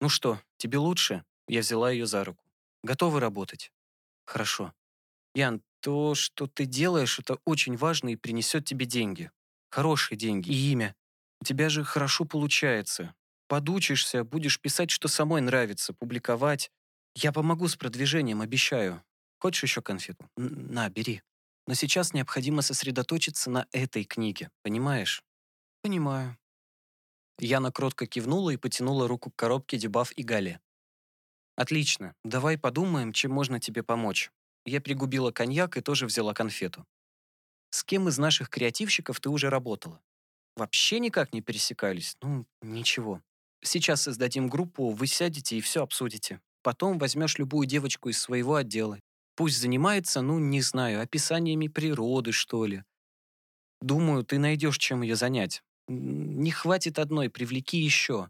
«Ну 0.00 0.08
что, 0.08 0.40
тебе 0.56 0.78
лучше?» 0.78 1.24
Я 1.46 1.60
взяла 1.60 1.90
ее 1.90 2.06
за 2.06 2.24
руку. 2.24 2.44
«Готовы 2.82 3.20
работать?» 3.20 3.70
«Хорошо. 4.24 4.72
Ян, 5.34 5.62
то, 5.82 6.14
что 6.14 6.46
ты 6.46 6.64
делаешь, 6.64 7.18
это 7.18 7.38
очень 7.44 7.76
важно 7.76 8.10
и 8.10 8.16
принесет 8.16 8.64
тебе 8.64 8.86
деньги. 8.86 9.30
Хорошие 9.70 10.16
деньги 10.16 10.48
и 10.48 10.72
имя. 10.72 10.94
У 11.40 11.44
тебя 11.44 11.68
же 11.68 11.82
хорошо 11.82 12.24
получается. 12.24 13.14
Подучишься, 13.48 14.24
будешь 14.24 14.60
писать, 14.60 14.90
что 14.90 15.08
самой 15.08 15.42
нравится, 15.42 15.92
публиковать. 15.92 16.70
Я 17.14 17.32
помогу 17.32 17.68
с 17.68 17.76
продвижением, 17.76 18.40
обещаю. 18.40 19.02
Хочешь 19.40 19.64
еще 19.64 19.82
конфету? 19.82 20.30
На, 20.36 20.88
бери. 20.88 21.20
Но 21.66 21.74
сейчас 21.74 22.14
необходимо 22.14 22.62
сосредоточиться 22.62 23.50
на 23.50 23.66
этой 23.72 24.04
книге, 24.04 24.50
понимаешь? 24.62 25.22
Понимаю. 25.82 26.38
Яна 27.38 27.72
кротко 27.72 28.06
кивнула 28.06 28.50
и 28.50 28.56
потянула 28.56 29.08
руку 29.08 29.30
к 29.30 29.36
коробке 29.36 29.78
дебаф 29.78 30.12
и 30.12 30.22
гале. 30.22 30.60
Отлично. 31.56 32.14
Давай 32.24 32.56
подумаем, 32.56 33.12
чем 33.12 33.32
можно 33.32 33.58
тебе 33.58 33.82
помочь. 33.82 34.30
Я 34.64 34.80
пригубила 34.80 35.32
коньяк 35.32 35.76
и 35.76 35.80
тоже 35.80 36.06
взяла 36.06 36.34
конфету. 36.34 36.86
С 37.70 37.84
кем 37.84 38.08
из 38.08 38.18
наших 38.18 38.48
креативщиков 38.50 39.18
ты 39.20 39.30
уже 39.30 39.50
работала? 39.50 40.00
Вообще 40.56 41.00
никак 41.00 41.32
не 41.32 41.40
пересекались? 41.40 42.16
Ну, 42.20 42.46
ничего. 42.60 43.22
Сейчас 43.64 44.02
создадим 44.02 44.48
группу, 44.48 44.90
вы 44.90 45.06
сядете 45.06 45.56
и 45.56 45.60
все 45.60 45.82
обсудите. 45.82 46.40
Потом 46.62 46.98
возьмешь 46.98 47.38
любую 47.38 47.66
девочку 47.66 48.08
из 48.08 48.20
своего 48.20 48.56
отдела. 48.56 49.00
Пусть 49.34 49.58
занимается, 49.58 50.20
ну, 50.20 50.38
не 50.38 50.60
знаю, 50.60 51.00
описаниями 51.00 51.68
природы, 51.68 52.32
что 52.32 52.66
ли. 52.66 52.84
Думаю, 53.80 54.24
ты 54.24 54.38
найдешь, 54.38 54.78
чем 54.78 55.02
ее 55.02 55.16
занять. 55.16 55.62
Не 55.88 56.50
хватит 56.50 56.98
одной, 56.98 57.30
привлеки 57.30 57.78
еще. 57.78 58.28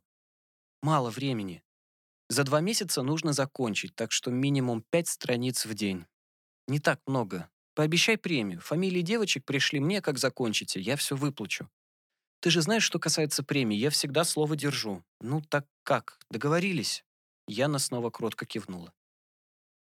Мало 0.82 1.10
времени. 1.10 1.62
За 2.28 2.44
два 2.44 2.60
месяца 2.60 3.02
нужно 3.02 3.32
закончить, 3.32 3.94
так 3.94 4.12
что 4.12 4.30
минимум 4.30 4.82
пять 4.90 5.08
страниц 5.08 5.66
в 5.66 5.74
день. 5.74 6.06
Не 6.68 6.78
так 6.78 7.00
много. 7.06 7.48
Пообещай 7.74 8.18
премию. 8.18 8.60
Фамилии 8.60 9.00
девочек 9.00 9.44
пришли 9.44 9.80
мне, 9.80 10.00
как 10.00 10.18
закончите. 10.18 10.80
Я 10.80 10.96
все 10.96 11.16
выплачу. 11.16 11.70
Ты 12.40 12.50
же 12.50 12.60
знаешь, 12.60 12.82
что 12.82 12.98
касается 12.98 13.44
премии. 13.44 13.76
Я 13.76 13.90
всегда 13.90 14.24
слово 14.24 14.56
держу. 14.56 15.04
Ну 15.20 15.40
так 15.40 15.66
как? 15.84 16.18
Договорились?» 16.28 17.04
Яна 17.46 17.78
снова 17.78 18.10
кротко 18.10 18.46
кивнула. 18.46 18.92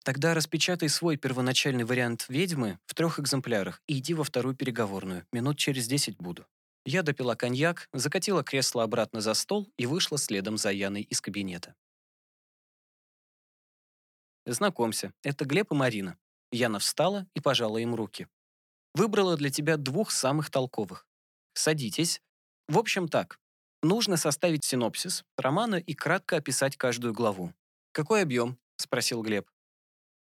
«Тогда 0.03 0.35
распечатай 0.35 0.89
свой 0.89 1.17
первоначальный 1.17 1.85
вариант 1.85 2.27
«Ведьмы» 2.29 2.81
в 2.87 2.95
трех 2.95 3.21
экземплярах 3.21 3.81
и 3.87 3.99
иди 3.99 4.13
во 4.13 4.25
вторую 4.25 4.57
переговорную. 4.57 5.25
Минут 5.33 5.57
через 5.59 5.87
десять 5.87 6.17
буду». 6.17 6.47
Я 6.85 7.03
допила 7.03 7.37
коньяк, 7.37 7.89
закатила 7.93 8.43
кресло 8.43 8.83
обратно 8.83 9.21
за 9.21 9.35
стол 9.35 9.71
и 9.77 9.87
вышла 9.87 10.19
следом 10.19 10.57
за 10.57 10.73
Яной 10.73 11.03
из 11.03 11.21
кабинета. 11.21 11.77
«Знакомься, 14.47 15.13
это 15.23 15.45
Глеб 15.45 15.71
и 15.71 15.75
Марина». 15.77 16.19
Яна 16.52 16.78
встала 16.78 17.26
и 17.35 17.40
пожала 17.40 17.78
им 17.78 17.95
руки. 17.95 18.28
«Выбрала 18.95 19.37
для 19.37 19.50
тебя 19.50 19.76
двух 19.76 20.11
самых 20.11 20.50
толковых. 20.50 21.07
Садитесь, 21.55 22.23
в 22.69 22.78
общем 22.78 23.09
так, 23.09 23.38
нужно 23.83 24.17
составить 24.17 24.64
синопсис 24.64 25.25
романа 25.37 25.76
и 25.76 25.95
кратко 25.95 26.37
описать 26.37 26.76
каждую 26.76 27.14
главу. 27.14 27.55
«Какой 27.93 28.23
объем?»– 28.23 28.59
спросил 28.76 29.23
Глеб. 29.23 29.49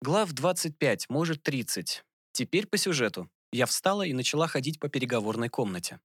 «Глав 0.01 0.33
25, 0.33 1.09
может 1.09 1.43
30. 1.43 2.05
Теперь 2.33 2.67
по 2.67 2.77
сюжету. 2.77 3.31
Я 3.53 3.67
встала 3.67 4.03
и 4.03 4.13
начала 4.13 4.49
ходить 4.49 4.81
по 4.81 4.89
переговорной 4.89 5.49
комнате. 5.49 6.01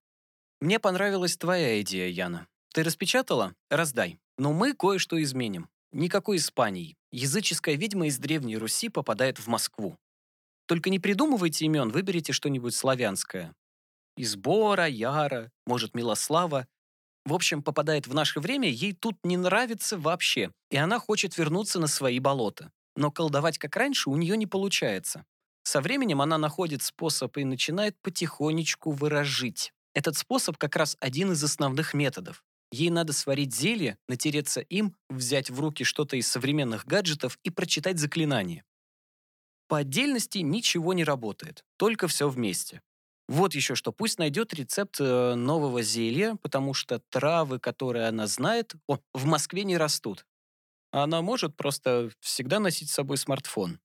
Мне 0.62 0.80
понравилась 0.80 1.38
твоя 1.38 1.82
идея, 1.82 2.10
Яна. 2.10 2.48
Ты 2.74 2.84
распечатала? 2.84 3.56
Раздай. 3.70 4.20
Но 4.38 4.54
мы 4.54 4.74
кое-что 4.74 5.22
изменим. 5.22 5.70
Никакой 5.92 6.38
Испании. 6.38 6.98
Языческая 7.12 7.76
ведьма 7.76 8.08
из 8.08 8.20
Древней 8.20 8.58
Руси 8.58 8.90
попадает 8.90 9.40
в 9.40 9.48
Москву. 9.48 9.98
Только 10.68 10.90
не 10.90 11.00
придумывайте 11.00 11.66
имен, 11.66 11.90
выберите 11.90 12.34
что-нибудь 12.34 12.76
славянское. 12.76 13.56
Избора, 14.18 14.88
Яра, 14.88 15.52
может, 15.66 15.96
Милослава. 15.96 16.68
В 17.26 17.34
общем, 17.34 17.64
попадает 17.64 18.08
в 18.08 18.14
наше 18.14 18.40
время, 18.40 18.70
ей 18.70 18.94
тут 18.94 19.16
не 19.24 19.38
нравится 19.38 19.98
вообще, 19.98 20.52
и 20.70 20.78
она 20.78 21.00
хочет 21.00 21.38
вернуться 21.38 21.80
на 21.80 21.88
свои 21.88 22.20
болота. 22.20 22.72
Но 22.96 23.12
колдовать 23.12 23.58
как 23.58 23.76
раньше 23.76 24.10
у 24.10 24.18
нее 24.18 24.36
не 24.38 24.48
получается. 24.48 25.26
Со 25.64 25.82
временем 25.82 26.22
она 26.22 26.38
находит 26.38 26.84
способ 26.84 27.38
и 27.38 27.44
начинает 27.44 27.96
потихонечку 28.02 28.92
выражить. 28.92 29.74
Этот 29.94 30.18
способ 30.18 30.58
как 30.58 30.76
раз 30.76 30.98
один 31.00 31.32
из 31.32 31.44
основных 31.44 31.94
методов. 31.94 32.44
Ей 32.72 32.90
надо 32.90 33.14
сварить 33.14 33.56
зелье, 33.56 33.98
натереться 34.08 34.62
им, 34.62 34.96
взять 35.10 35.50
в 35.50 35.60
руки 35.60 35.84
что-то 35.84 36.18
из 36.18 36.28
современных 36.28 36.86
гаджетов 36.86 37.38
и 37.44 37.50
прочитать 37.50 38.00
заклинание. 38.00 38.64
По 39.68 39.80
отдельности 39.80 40.40
ничего 40.40 40.94
не 40.94 41.04
работает, 41.04 41.64
только 41.78 42.08
все 42.08 42.30
вместе. 42.30 42.82
Вот 43.28 43.54
еще 43.54 43.76
что, 43.76 43.92
пусть 43.92 44.20
найдет 44.20 44.54
рецепт 44.54 45.02
э, 45.02 45.36
нового 45.36 45.82
зелья, 45.82 46.36
потому 46.42 46.74
что 46.74 47.00
травы, 47.10 47.60
которые 47.60 48.08
она 48.08 48.26
знает, 48.28 48.76
о, 48.88 49.00
в 49.14 49.26
Москве 49.26 49.66
не 49.66 49.78
растут. 49.78 50.26
Она 50.92 51.22
может 51.22 51.58
просто 51.58 52.10
всегда 52.22 52.60
носить 52.60 52.90
с 52.90 52.94
собой 52.94 53.18
смартфон. 53.18 53.80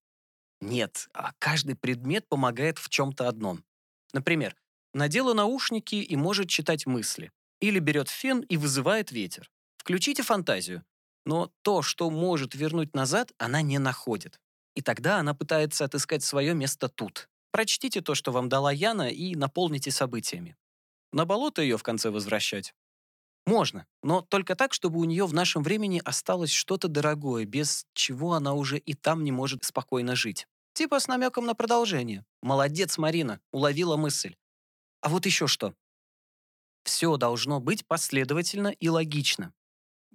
Нет, 0.61 1.09
а 1.13 1.33
каждый 1.39 1.75
предмет 1.75 2.25
помогает 2.29 2.77
в 2.77 2.87
чем-то 2.87 3.27
одном. 3.27 3.65
Например, 4.13 4.55
надела 4.93 5.33
наушники 5.33 5.95
и 5.95 6.15
может 6.15 6.47
читать 6.47 6.85
мысли. 6.85 7.31
Или 7.59 7.79
берет 7.79 8.07
фен 8.09 8.41
и 8.41 8.55
вызывает 8.55 9.11
ветер. 9.11 9.51
Включите 9.77 10.23
фантазию. 10.23 10.85
Но 11.25 11.51
то, 11.61 11.81
что 11.81 12.09
может 12.09 12.55
вернуть 12.55 12.95
назад, 12.95 13.33
она 13.37 13.61
не 13.61 13.79
находит. 13.79 14.39
И 14.75 14.81
тогда 14.81 15.17
она 15.17 15.33
пытается 15.33 15.85
отыскать 15.85 16.23
свое 16.23 16.53
место 16.53 16.89
тут. 16.89 17.29
Прочтите 17.51 18.01
то, 18.01 18.15
что 18.15 18.31
вам 18.31 18.49
дала 18.49 18.71
Яна, 18.71 19.09
и 19.09 19.35
наполните 19.35 19.91
событиями. 19.91 20.55
На 21.11 21.25
болото 21.25 21.61
ее 21.61 21.77
в 21.77 21.83
конце 21.83 22.09
возвращать? 22.09 22.73
Можно, 23.45 23.85
но 24.01 24.21
только 24.21 24.55
так, 24.55 24.73
чтобы 24.73 24.99
у 24.99 25.03
нее 25.03 25.25
в 25.25 25.33
нашем 25.33 25.63
времени 25.63 26.01
осталось 26.03 26.51
что-то 26.51 26.87
дорогое, 26.87 27.45
без 27.45 27.85
чего 27.93 28.33
она 28.33 28.53
уже 28.53 28.77
и 28.77 28.93
там 28.93 29.23
не 29.23 29.31
может 29.31 29.63
спокойно 29.65 30.15
жить. 30.15 30.47
Типа 30.73 30.99
с 30.99 31.07
намеком 31.07 31.45
на 31.45 31.53
продолжение. 31.53 32.25
Молодец, 32.41 32.97
Марина, 32.97 33.39
уловила 33.51 33.97
мысль. 33.97 34.35
А 35.01 35.09
вот 35.09 35.25
еще 35.25 35.47
что. 35.47 35.75
Все 36.83 37.17
должно 37.17 37.59
быть 37.59 37.85
последовательно 37.85 38.69
и 38.69 38.89
логично. 38.89 39.53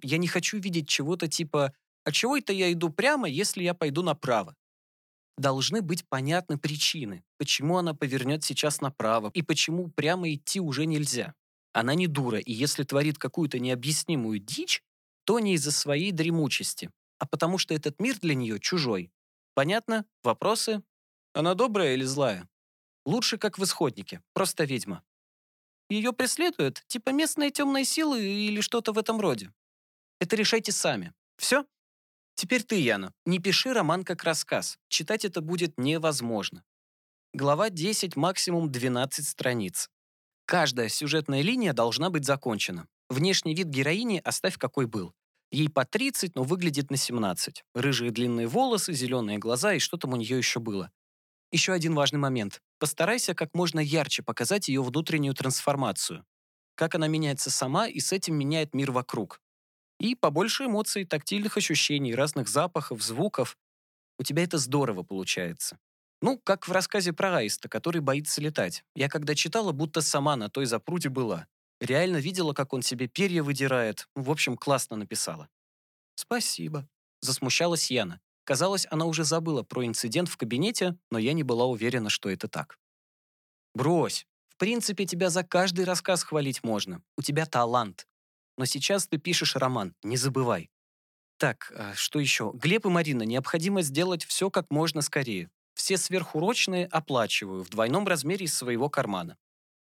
Я 0.01 0.17
не 0.17 0.27
хочу 0.27 0.57
видеть 0.59 0.89
чего-то 0.89 1.27
типа 1.27 1.73
«А 2.03 2.11
чего 2.11 2.37
это 2.37 2.53
я 2.53 2.71
иду 2.71 2.89
прямо, 2.89 3.27
если 3.27 3.63
я 3.63 3.73
пойду 3.73 4.03
направо?» 4.03 4.55
должны 5.39 5.81
быть 5.81 6.07
понятны 6.07 6.57
причины, 6.57 7.23
почему 7.37 7.77
она 7.77 7.93
повернет 7.93 8.43
сейчас 8.43 8.81
направо 8.81 9.31
и 9.33 9.41
почему 9.41 9.89
прямо 9.89 10.31
идти 10.33 10.59
уже 10.59 10.85
нельзя. 10.85 11.33
Она 11.71 11.95
не 11.95 12.07
дура, 12.07 12.39
и 12.39 12.51
если 12.51 12.83
творит 12.83 13.17
какую-то 13.17 13.57
необъяснимую 13.59 14.39
дичь, 14.39 14.83
то 15.23 15.39
не 15.39 15.53
из-за 15.53 15.71
своей 15.71 16.11
дремучести, 16.11 16.91
а 17.19 17.25
потому 17.25 17.57
что 17.57 17.73
этот 17.73 17.99
мир 17.99 18.19
для 18.19 18.35
нее 18.35 18.59
чужой. 18.59 19.11
Понятно? 19.53 20.05
Вопросы? 20.23 20.83
Она 21.33 21.53
добрая 21.53 21.93
или 21.93 22.03
злая? 22.03 22.49
Лучше, 23.05 23.37
как 23.37 23.57
в 23.57 23.63
исходнике, 23.63 24.21
просто 24.33 24.65
ведьма. 24.65 25.03
Ее 25.89 26.11
преследуют, 26.11 26.83
типа 26.87 27.11
местные 27.11 27.49
темные 27.51 27.85
силы 27.85 28.21
или 28.21 28.61
что-то 28.61 28.91
в 28.91 28.97
этом 28.97 29.19
роде. 29.19 29.51
Это 30.19 30.35
решайте 30.35 30.71
сами. 30.71 31.13
Все? 31.37 31.65
Теперь 32.39 32.63
ты, 32.63 32.79
Яна, 32.79 33.11
не 33.25 33.39
пиши 33.39 33.73
роман 33.73 34.05
как 34.05 34.23
рассказ. 34.23 34.77
Читать 34.87 35.25
это 35.25 35.41
будет 35.41 35.73
невозможно. 35.77 36.63
Глава 37.33 37.69
10, 37.69 38.15
максимум 38.15 38.71
12 38.71 39.27
страниц. 39.27 39.89
Каждая 40.45 40.87
сюжетная 40.87 41.41
линия 41.41 41.73
должна 41.73 42.09
быть 42.09 42.23
закончена. 42.23 42.87
Внешний 43.09 43.53
вид 43.53 43.67
героини 43.67 44.21
оставь 44.23 44.57
какой 44.57 44.85
был. 44.85 45.13
Ей 45.51 45.67
по 45.67 45.83
30, 45.83 46.35
но 46.35 46.43
выглядит 46.43 46.89
на 46.91 46.95
17. 46.95 47.65
Рыжие 47.75 48.11
длинные 48.11 48.47
волосы, 48.47 48.93
зеленые 48.93 49.37
глаза 49.37 49.73
и 49.73 49.79
что 49.79 49.97
там 49.97 50.13
у 50.13 50.15
нее 50.15 50.37
еще 50.37 50.61
было. 50.61 50.91
Еще 51.51 51.73
один 51.73 51.93
важный 51.93 52.19
момент. 52.19 52.61
Постарайся 52.77 53.35
как 53.35 53.53
можно 53.53 53.81
ярче 53.81 54.23
показать 54.23 54.69
ее 54.69 54.81
внутреннюю 54.81 55.33
трансформацию. 55.33 56.23
Как 56.75 56.95
она 56.95 57.09
меняется 57.09 57.51
сама 57.51 57.89
и 57.89 57.99
с 57.99 58.13
этим 58.13 58.35
меняет 58.35 58.73
мир 58.73 58.93
вокруг. 58.93 59.41
И 59.99 60.15
побольше 60.15 60.65
эмоций, 60.65 61.05
тактильных 61.05 61.57
ощущений, 61.57 62.15
разных 62.15 62.47
запахов, 62.47 63.01
звуков. 63.01 63.57
У 64.17 64.23
тебя 64.23 64.43
это 64.43 64.57
здорово 64.57 65.03
получается. 65.03 65.77
Ну, 66.21 66.37
как 66.37 66.67
в 66.67 66.71
рассказе 66.71 67.13
про 67.13 67.37
аиста, 67.37 67.69
который 67.69 68.01
боится 68.01 68.41
летать. 68.41 68.83
Я 68.95 69.09
когда 69.09 69.35
читала, 69.35 69.71
будто 69.71 70.01
сама 70.01 70.35
на 70.35 70.49
той 70.49 70.65
запруде 70.65 71.09
была. 71.09 71.47
Реально 71.79 72.17
видела, 72.17 72.53
как 72.53 72.73
он 72.73 72.81
себе 72.81 73.07
перья 73.07 73.41
выдирает. 73.43 74.07
В 74.15 74.29
общем, 74.31 74.57
классно 74.57 74.97
написала. 74.97 75.49
«Спасибо»,— 76.15 76.87
засмущалась 77.21 77.89
Яна. 77.89 78.19
Казалось, 78.43 78.87
она 78.89 79.05
уже 79.05 79.23
забыла 79.23 79.63
про 79.63 79.85
инцидент 79.85 80.27
в 80.27 80.35
кабинете, 80.35 80.97
но 81.11 81.19
я 81.19 81.33
не 81.33 81.43
была 81.43 81.65
уверена, 81.65 82.09
что 82.09 82.29
это 82.29 82.47
так. 82.47 82.77
«Брось. 83.73 84.25
В 84.49 84.57
принципе, 84.57 85.05
тебя 85.05 85.29
за 85.29 85.43
каждый 85.43 85.85
рассказ 85.85 86.23
хвалить 86.23 86.63
можно. 86.63 87.01
У 87.15 87.21
тебя 87.21 87.45
талант. 87.45 88.07
Но 88.59 88.65
сейчас 88.65 89.07
ты 89.07 89.17
пишешь 89.17 89.55
роман, 89.55 89.95
не 90.03 90.17
забывай. 90.17 90.69
Так, 91.37 91.71
а 91.73 91.93
что 91.95 92.19
еще? 92.19 92.51
Глеб 92.53 92.85
и 92.85 92.89
Марина, 92.89 93.23
необходимо 93.23 93.81
сделать 93.81 94.25
все 94.25 94.49
как 94.49 94.69
можно 94.69 95.01
скорее. 95.01 95.49
Все 95.75 95.95
сверхурочные 95.95 96.85
оплачиваю 96.87 97.63
в 97.63 97.69
двойном 97.69 98.05
размере 98.05 98.47
из 98.47 98.53
своего 98.53 98.89
кармана. 98.89 99.37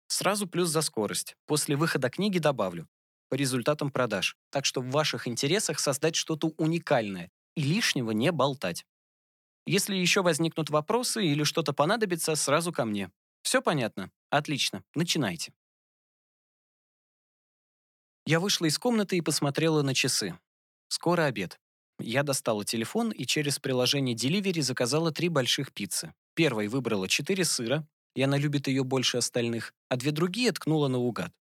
Сразу 0.09 0.49
плюс 0.49 0.71
за 0.71 0.83
скорость. 0.83 1.37
После 1.47 1.77
выхода 1.77 2.11
книги 2.11 2.41
добавлю. 2.41 2.89
По 3.29 3.37
результатам 3.37 3.93
продаж. 3.93 4.37
Так 4.51 4.65
что 4.65 4.81
в 4.81 4.91
ваших 4.91 5.29
интересах 5.29 5.79
создать 5.79 6.17
что-то 6.17 6.49
уникальное 6.57 7.31
и 7.55 7.63
лишнего 7.63 8.11
не 8.11 8.33
болтать. 8.33 8.85
Если 9.67 9.95
еще 9.95 10.23
возникнут 10.23 10.71
вопросы 10.71 11.25
или 11.25 11.45
что-то 11.45 11.73
понадобится, 11.75 12.35
сразу 12.35 12.73
ко 12.73 12.85
мне. 12.85 13.13
Все 13.43 13.63
понятно? 13.63 14.11
Отлично. 14.31 14.83
Начинайте. 14.97 15.53
Я 18.27 18.41
вышла 18.41 18.67
из 18.67 18.79
комнаты 18.79 19.19
и 19.19 19.21
посмотрела 19.21 19.83
на 19.83 19.95
часы. 19.95 20.39
Скоро 20.89 21.25
обед. 21.25 21.61
Я 21.99 22.23
достала 22.23 22.65
телефон 22.65 23.11
и 23.11 23.27
через 23.27 23.59
приложение 23.59 24.17
Delivery 24.17 24.63
заказала 24.63 25.13
три 25.13 25.29
больших 25.29 25.73
пиццы. 25.73 26.15
Первой 26.35 26.69
выбрала 26.69 27.07
четыре 27.07 27.45
сыра, 27.45 27.87
и 28.15 28.23
она 28.23 28.39
любит 28.39 28.67
ее 28.67 28.83
больше 28.83 29.19
остальных, 29.19 29.75
а 29.89 29.97
две 29.97 30.11
другие 30.11 30.53
ткнула 30.53 30.89
наугад. 30.89 31.33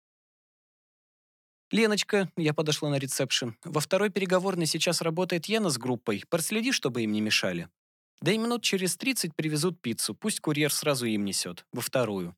«Леночка»,— 1.71 2.29
я 2.37 2.53
подошла 2.53 2.89
на 2.89 2.99
ресепшн, 2.99 3.57
«во 3.63 3.79
второй 3.79 4.09
переговорной 4.09 4.67
сейчас 4.67 5.01
работает 5.01 5.47
Яна 5.47 5.69
с 5.69 5.77
группой. 5.77 6.23
Проследи, 6.29 6.71
чтобы 6.71 7.01
им 7.01 7.11
не 7.13 7.21
мешали. 7.21 7.69
Да 8.21 8.31
и 8.31 8.37
минут 8.37 8.61
через 8.61 8.95
30 8.95 9.35
привезут 9.35 9.81
пиццу, 9.81 10.13
пусть 10.13 10.39
курьер 10.39 10.71
сразу 10.71 11.05
им 11.05 11.25
несет, 11.25 11.65
во 11.71 11.81
вторую. 11.81 12.35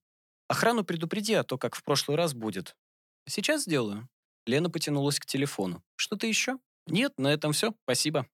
Охрану 0.48 0.86
предупреди, 0.86 1.34
а 1.34 1.44
то 1.44 1.58
как 1.58 1.76
в 1.76 1.84
прошлый 1.84 2.16
раз 2.16 2.34
будет. 2.34 2.78
Сейчас 3.28 3.64
сделаю». 3.64 4.08
Лена 4.46 4.70
потянулась 4.70 5.20
к 5.20 5.26
телефону. 5.26 5.84
«Что-то 5.96 6.28
еще?» 6.28 6.60
«Нет, 6.88 7.14
на 7.18 7.28
этом 7.30 7.52
все, 7.52 7.74
спасибо». 7.84 8.28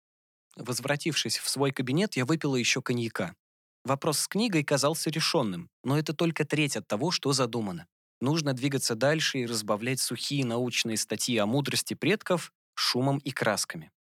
Возвратившись 0.57 1.37
в 1.37 1.49
свой 1.49 1.71
кабинет, 1.71 2.17
я 2.17 2.25
выпила 2.25 2.55
еще 2.55 2.81
коньяка. 2.81 3.35
Вопрос 3.83 4.19
с 4.19 4.27
книгой 4.27 4.63
казался 4.63 5.09
решенным, 5.09 5.69
но 5.83 5.97
это 5.97 6.13
только 6.13 6.45
треть 6.45 6.75
от 6.75 6.87
того, 6.87 7.11
что 7.11 7.31
задумано. 7.31 7.87
Нужно 8.19 8.53
двигаться 8.53 8.95
дальше 8.95 9.39
и 9.39 9.45
разбавлять 9.45 9.99
сухие 9.99 10.45
научные 10.45 10.97
статьи 10.97 11.37
о 11.37 11.45
мудрости 11.45 11.93
предков 11.95 12.51
шумом 12.75 13.17
и 13.19 13.31
красками. 13.31 13.91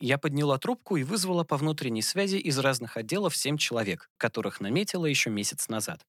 Я 0.00 0.18
подняла 0.18 0.58
трубку 0.58 0.96
и 0.96 1.04
вызвала 1.04 1.44
по 1.44 1.56
внутренней 1.56 2.02
связи 2.02 2.36
из 2.36 2.58
разных 2.58 2.96
отделов 2.96 3.36
семь 3.36 3.56
человек, 3.56 4.10
которых 4.16 4.60
наметила 4.60 5.06
еще 5.06 5.30
месяц 5.30 5.68
назад. 5.68 6.04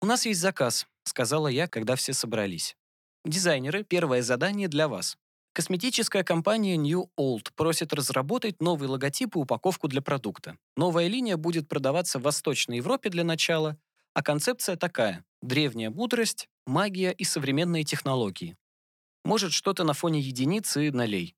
«У 0.00 0.06
нас 0.06 0.24
есть 0.24 0.40
заказ»,— 0.40 0.86
сказала 1.04 1.48
я, 1.48 1.68
когда 1.68 1.96
все 1.96 2.14
собрались. 2.14 2.76
«Дизайнеры, 3.24 3.84
первое 3.84 4.22
задание 4.22 4.68
для 4.68 4.86
вас. 4.86 5.16
Косметическая 5.54 6.24
компания 6.24 6.76
New 6.76 7.10
Old 7.18 7.52
просит 7.54 7.92
разработать 7.92 8.60
новый 8.60 8.88
логотип 8.88 9.36
и 9.36 9.38
упаковку 9.38 9.88
для 9.88 10.02
продукта. 10.02 10.58
Новая 10.76 11.06
линия 11.06 11.36
будет 11.36 11.68
продаваться 11.68 12.18
в 12.18 12.22
Восточной 12.22 12.78
Европе 12.78 13.08
для 13.08 13.22
начала, 13.22 13.78
а 14.14 14.22
концепция 14.22 14.76
такая– 14.76 15.24
древняя 15.42 15.90
мудрость, 15.90 16.48
магия 16.66 17.12
и 17.12 17.24
современные 17.24 17.84
технологии. 17.84 18.56
Может, 19.24 19.52
что-то 19.52 19.84
на 19.84 19.94
фоне 19.94 20.20
единицы 20.20 20.88
и 20.88 20.90
нулей. 20.90 21.34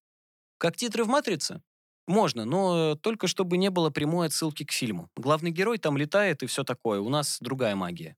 Как 0.59 0.77
титры 0.77 1.05
в 1.05 1.09
«Матрице»? 1.09 1.63
Можно, 2.09 2.45
но 2.45 2.95
только 2.97 3.27
чтобы 3.27 3.59
не 3.59 3.71
было 3.71 3.91
прямой 3.91 4.29
отсылки 4.29 4.65
к 4.65 4.73
фильму. 4.73 5.11
Главный 5.17 5.51
герой 5.51 5.79
там 5.79 5.97
летает 5.97 6.43
и 6.43 6.47
все 6.47 6.65
такое, 6.65 7.01
у 7.01 7.09
нас 7.09 7.39
другая 7.41 7.77
магия. 7.77 8.17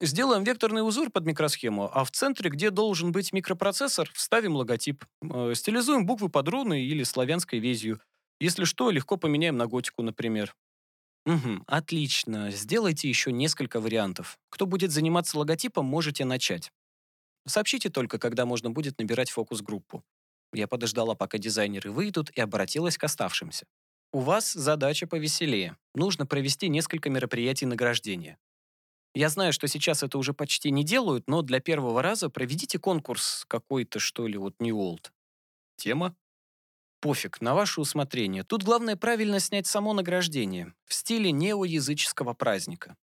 Сделаем 0.00 0.44
векторный 0.44 0.86
узор 0.86 1.10
под 1.10 1.26
микросхему, 1.26 1.90
а 1.92 2.04
в 2.04 2.12
центре, 2.12 2.50
где 2.50 2.70
должен 2.70 3.10
быть 3.10 3.32
микропроцессор, 3.32 4.08
вставим 4.14 4.54
логотип. 4.54 5.04
Э, 5.22 5.52
стилизуем 5.54 6.06
буквы 6.06 6.28
под 6.28 6.48
руной 6.48 6.82
или 6.82 7.02
славянской 7.02 7.58
визью. 7.58 8.00
Если 8.38 8.64
что, 8.64 8.90
легко 8.90 9.16
поменяем 9.16 9.56
на 9.56 9.66
готику, 9.66 10.02
например. 10.02 10.54
Угу, 11.26 11.64
отлично. 11.66 12.52
Сделайте 12.52 13.08
еще 13.08 13.32
несколько 13.32 13.80
вариантов. 13.80 14.38
Кто 14.50 14.66
будет 14.66 14.92
заниматься 14.92 15.36
логотипом, 15.36 15.84
можете 15.84 16.24
начать. 16.24 16.70
Сообщите 17.46 17.90
только, 17.90 18.18
когда 18.18 18.46
можно 18.46 18.70
будет 18.70 18.98
набирать 18.98 19.30
фокус-группу. 19.30 20.04
Я 20.52 20.68
подождала, 20.68 21.14
пока 21.14 21.38
дизайнеры 21.38 21.90
выйдут, 21.90 22.30
и 22.30 22.40
обратилась 22.40 22.96
к 22.96 23.04
оставшимся. 23.04 23.66
У 24.12 24.20
вас 24.20 24.52
задача 24.52 25.06
повеселее. 25.06 25.76
Нужно 25.94 26.24
провести 26.24 26.68
несколько 26.68 27.10
мероприятий 27.10 27.66
награждения. 27.66 28.38
Я 29.18 29.30
знаю, 29.30 29.52
что 29.52 29.66
сейчас 29.66 30.04
это 30.04 30.16
уже 30.16 30.32
почти 30.32 30.70
не 30.70 30.84
делают, 30.84 31.24
но 31.26 31.42
для 31.42 31.58
первого 31.58 32.02
раза 32.02 32.30
проведите 32.30 32.78
конкурс 32.78 33.44
какой-то, 33.48 33.98
что 33.98 34.28
ли, 34.28 34.38
вот 34.38 34.54
New 34.60 34.76
Old. 34.76 35.10
Тема? 35.74 36.14
Пофиг, 37.00 37.40
на 37.40 37.56
ваше 37.56 37.80
усмотрение. 37.80 38.44
Тут 38.44 38.62
главное 38.62 38.94
правильно 38.94 39.40
снять 39.40 39.66
само 39.66 39.92
награждение 39.92 40.72
в 40.84 40.94
стиле 40.94 41.32
неоязыческого 41.32 42.32
праздника. 42.34 42.96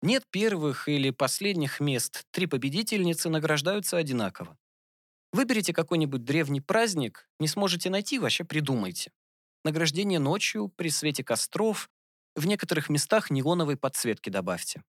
Нет 0.00 0.24
первых 0.30 0.88
или 0.88 1.10
последних 1.10 1.80
мест, 1.80 2.24
три 2.30 2.46
победительницы 2.46 3.28
награждаются 3.28 3.98
одинаково. 3.98 4.56
Выберите 5.34 5.74
какой-нибудь 5.74 6.24
древний 6.24 6.62
праздник, 6.62 7.28
не 7.38 7.46
сможете 7.46 7.90
найти, 7.90 8.18
вообще 8.18 8.44
придумайте. 8.44 9.12
Награждение 9.66 10.18
ночью, 10.18 10.72
при 10.76 10.88
свете 10.88 11.22
костров, 11.22 11.90
в 12.36 12.46
некоторых 12.46 12.88
местах 12.88 13.30
неоновой 13.30 13.76
подсветки 13.76 14.30
добавьте. 14.30 14.82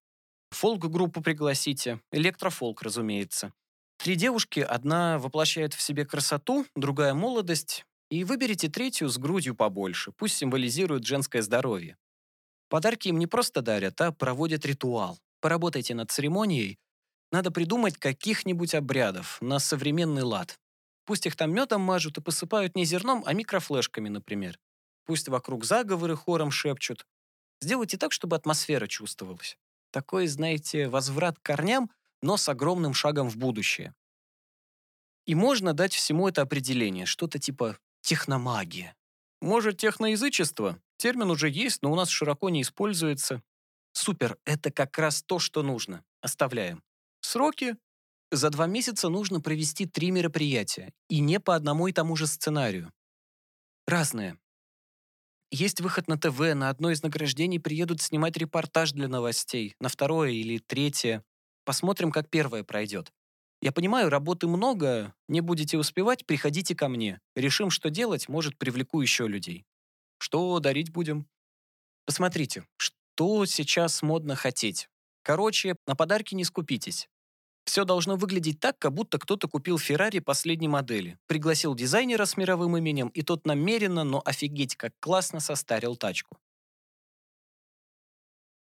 Фолк-группу 0.52 1.22
пригласите, 1.22 2.00
электрофолк, 2.12 2.82
разумеется. 2.82 3.54
Три 3.98 4.16
девушки, 4.16 4.60
одна 4.60 5.18
воплощает 5.18 5.74
в 5.74 5.82
себе 5.82 6.06
красоту, 6.06 6.66
другая— 6.76 7.14
молодость, 7.16 7.86
и 8.10 8.24
выберите 8.24 8.68
третью 8.68 9.10
с 9.10 9.18
грудью 9.18 9.56
побольше, 9.56 10.12
пусть 10.12 10.36
символизирует 10.36 11.06
женское 11.06 11.42
здоровье. 11.42 11.98
Подарки 12.68 13.08
им 13.08 13.20
не 13.20 13.28
просто 13.28 13.62
дарят, 13.62 14.00
а 14.02 14.12
проводят 14.12 14.66
ритуал. 14.66 15.20
Поработайте 15.40 15.96
над 15.96 16.12
церемонией. 16.12 16.78
Надо 17.32 17.52
придумать 17.52 17.98
каких-нибудь 17.98 18.76
обрядов 18.76 19.42
на 19.42 19.60
современный 19.60 20.24
лад. 20.24 20.58
Пусть 21.06 21.26
их 21.26 21.36
там 21.36 21.54
медом 21.54 21.82
мажут 21.82 22.18
и 22.18 22.22
посыпают 22.22 22.76
не 22.76 22.86
зерном, 22.86 23.24
а 23.26 23.34
микрофлешками, 23.34 24.10
например. 24.10 24.60
Пусть 25.06 25.30
вокруг 25.30 25.64
заговоры 25.66 26.16
хором 26.16 26.52
шепчут. 26.52 27.06
Сделайте 27.62 27.98
так, 27.98 28.12
чтобы 28.12 28.36
атмосфера 28.36 28.88
чувствовалась. 28.88 29.58
Такой, 29.92 30.28
знаете, 30.28 30.88
возврат 30.88 31.38
к 31.38 31.44
корням, 31.44 31.92
но 32.22 32.38
с 32.38 32.48
огромным 32.50 32.94
шагом 32.94 33.30
в 33.30 33.38
будущее. 33.38 33.94
И 35.26 35.36
можно 35.36 35.74
дать 35.74 35.94
всему 35.94 36.28
это 36.28 36.42
определение, 36.42 37.06
что-то 37.06 37.40
типа 37.40 37.78
техномагия. 38.02 38.96
Может, 39.42 39.78
техноязычество? 39.78 40.80
Термин 40.98 41.30
уже 41.30 41.50
есть, 41.50 41.82
но 41.82 41.92
у 41.92 41.96
нас 41.96 42.10
широко 42.10 42.50
не 42.50 42.62
используется. 42.62 43.42
Супер, 43.94 44.38
это 44.46 44.72
как 44.72 44.98
раз 44.98 45.24
то, 45.24 45.40
что 45.40 45.64
нужно. 45.64 46.04
Оставляем. 46.22 46.84
Сроки? 47.22 47.76
За 48.32 48.50
два 48.50 48.66
месяца 48.66 49.10
нужно 49.10 49.42
провести 49.42 49.86
три 49.86 50.12
мероприятия, 50.12 50.94
и 51.10 51.20
не 51.20 51.40
по 51.40 51.56
одному 51.56 51.88
и 51.88 51.92
тому 51.92 52.16
же 52.16 52.28
сценарию. 52.28 52.94
Разные. 53.88 54.38
Есть 55.54 55.82
выход 55.82 56.08
на 56.08 56.18
ТВ, 56.18 56.40
на 56.56 56.70
одно 56.70 56.92
из 56.92 57.04
награждений 57.04 57.60
приедут 57.60 58.02
снимать 58.02 58.38
репортаж 58.38 58.94
для 58.94 59.10
новостей, 59.10 59.76
на 59.82 59.90
второе 59.90 60.32
или 60.32 60.60
третье. 60.60 61.26
Посмотрим, 61.66 62.10
как 62.10 62.30
первое 62.30 62.64
пройдет. 62.64 63.12
Я 63.62 63.74
понимаю, 63.74 64.10
работы 64.10 64.48
много, 64.48 65.14
не 65.28 65.42
будете 65.42 65.78
успевать, 65.78 66.26
приходите 66.26 66.74
ко 66.74 66.88
мне. 66.88 67.20
Решим, 67.36 67.70
что 67.70 67.90
делать, 67.90 68.30
может, 68.30 68.58
привлеку 68.58 69.02
еще 69.02 69.28
людей. 69.28 69.66
Что 70.20 70.58
дарить 70.60 70.92
будем? 70.92 71.28
Посмотрите, 72.06 72.66
что 72.78 73.46
сейчас 73.46 74.02
модно 74.02 74.36
хотеть. 74.36 74.88
Короче, 75.22 75.76
на 75.86 75.98
подарки 75.98 76.34
не 76.34 76.46
скупитесь. 76.46 77.10
Все 77.66 77.86
должно 77.86 78.16
выглядеть 78.16 78.60
так, 78.60 78.78
как 78.80 78.94
будто 78.94 79.20
кто-то 79.20 79.48
купил 79.48 79.78
Феррари 79.78 80.20
последней 80.20 80.68
модели, 80.68 81.18
пригласил 81.28 81.76
дизайнера 81.76 82.26
с 82.26 82.38
мировым 82.38 82.78
именем, 82.78 83.08
и 83.10 83.22
тот 83.22 83.46
намеренно, 83.46 84.04
но 84.04 84.22
офигеть 84.26 84.76
как 84.76 84.94
классно 85.00 85.40
состарил 85.40 85.96
тачку. 85.96 86.38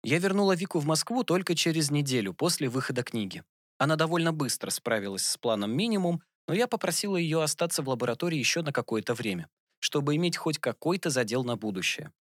Я 0.02 0.18
вернула 0.18 0.54
Вику 0.54 0.78
в 0.78 0.86
Москву 0.86 1.24
только 1.24 1.54
через 1.54 1.90
неделю 1.90 2.32
после 2.32 2.68
выхода 2.68 3.02
книги. 3.02 3.42
Она 3.78 3.96
довольно 3.96 4.32
быстро 4.32 4.70
справилась 4.70 5.26
с 5.26 5.36
планом 5.36 5.72
минимум, 5.72 6.22
но 6.46 6.54
я 6.54 6.68
попросила 6.68 7.16
ее 7.16 7.42
остаться 7.42 7.82
в 7.82 7.88
лаборатории 7.88 8.38
еще 8.38 8.62
на 8.62 8.72
какое-то 8.72 9.14
время, 9.14 9.48
чтобы 9.80 10.14
иметь 10.14 10.36
хоть 10.36 10.58
какой-то 10.58 11.10
задел 11.10 11.42
на 11.42 11.56
будущее. 11.56 12.12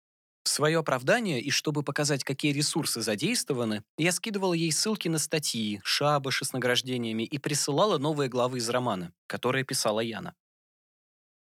В 0.44 0.50
свое 0.50 0.78
оправдание 0.78 1.40
и 1.40 1.50
чтобы 1.50 1.82
показать, 1.82 2.22
какие 2.22 2.52
ресурсы 2.52 3.00
задействованы, 3.00 3.82
я 3.96 4.12
скидывала 4.12 4.52
ей 4.52 4.70
ссылки 4.72 5.08
на 5.08 5.18
статьи, 5.18 5.80
шабаши 5.82 6.44
с 6.44 6.52
награждениями 6.52 7.22
и 7.22 7.38
присылала 7.38 7.96
новые 7.96 8.28
главы 8.28 8.58
из 8.58 8.68
романа, 8.68 9.12
которые 9.26 9.64
писала 9.64 10.00
Яна. 10.00 10.34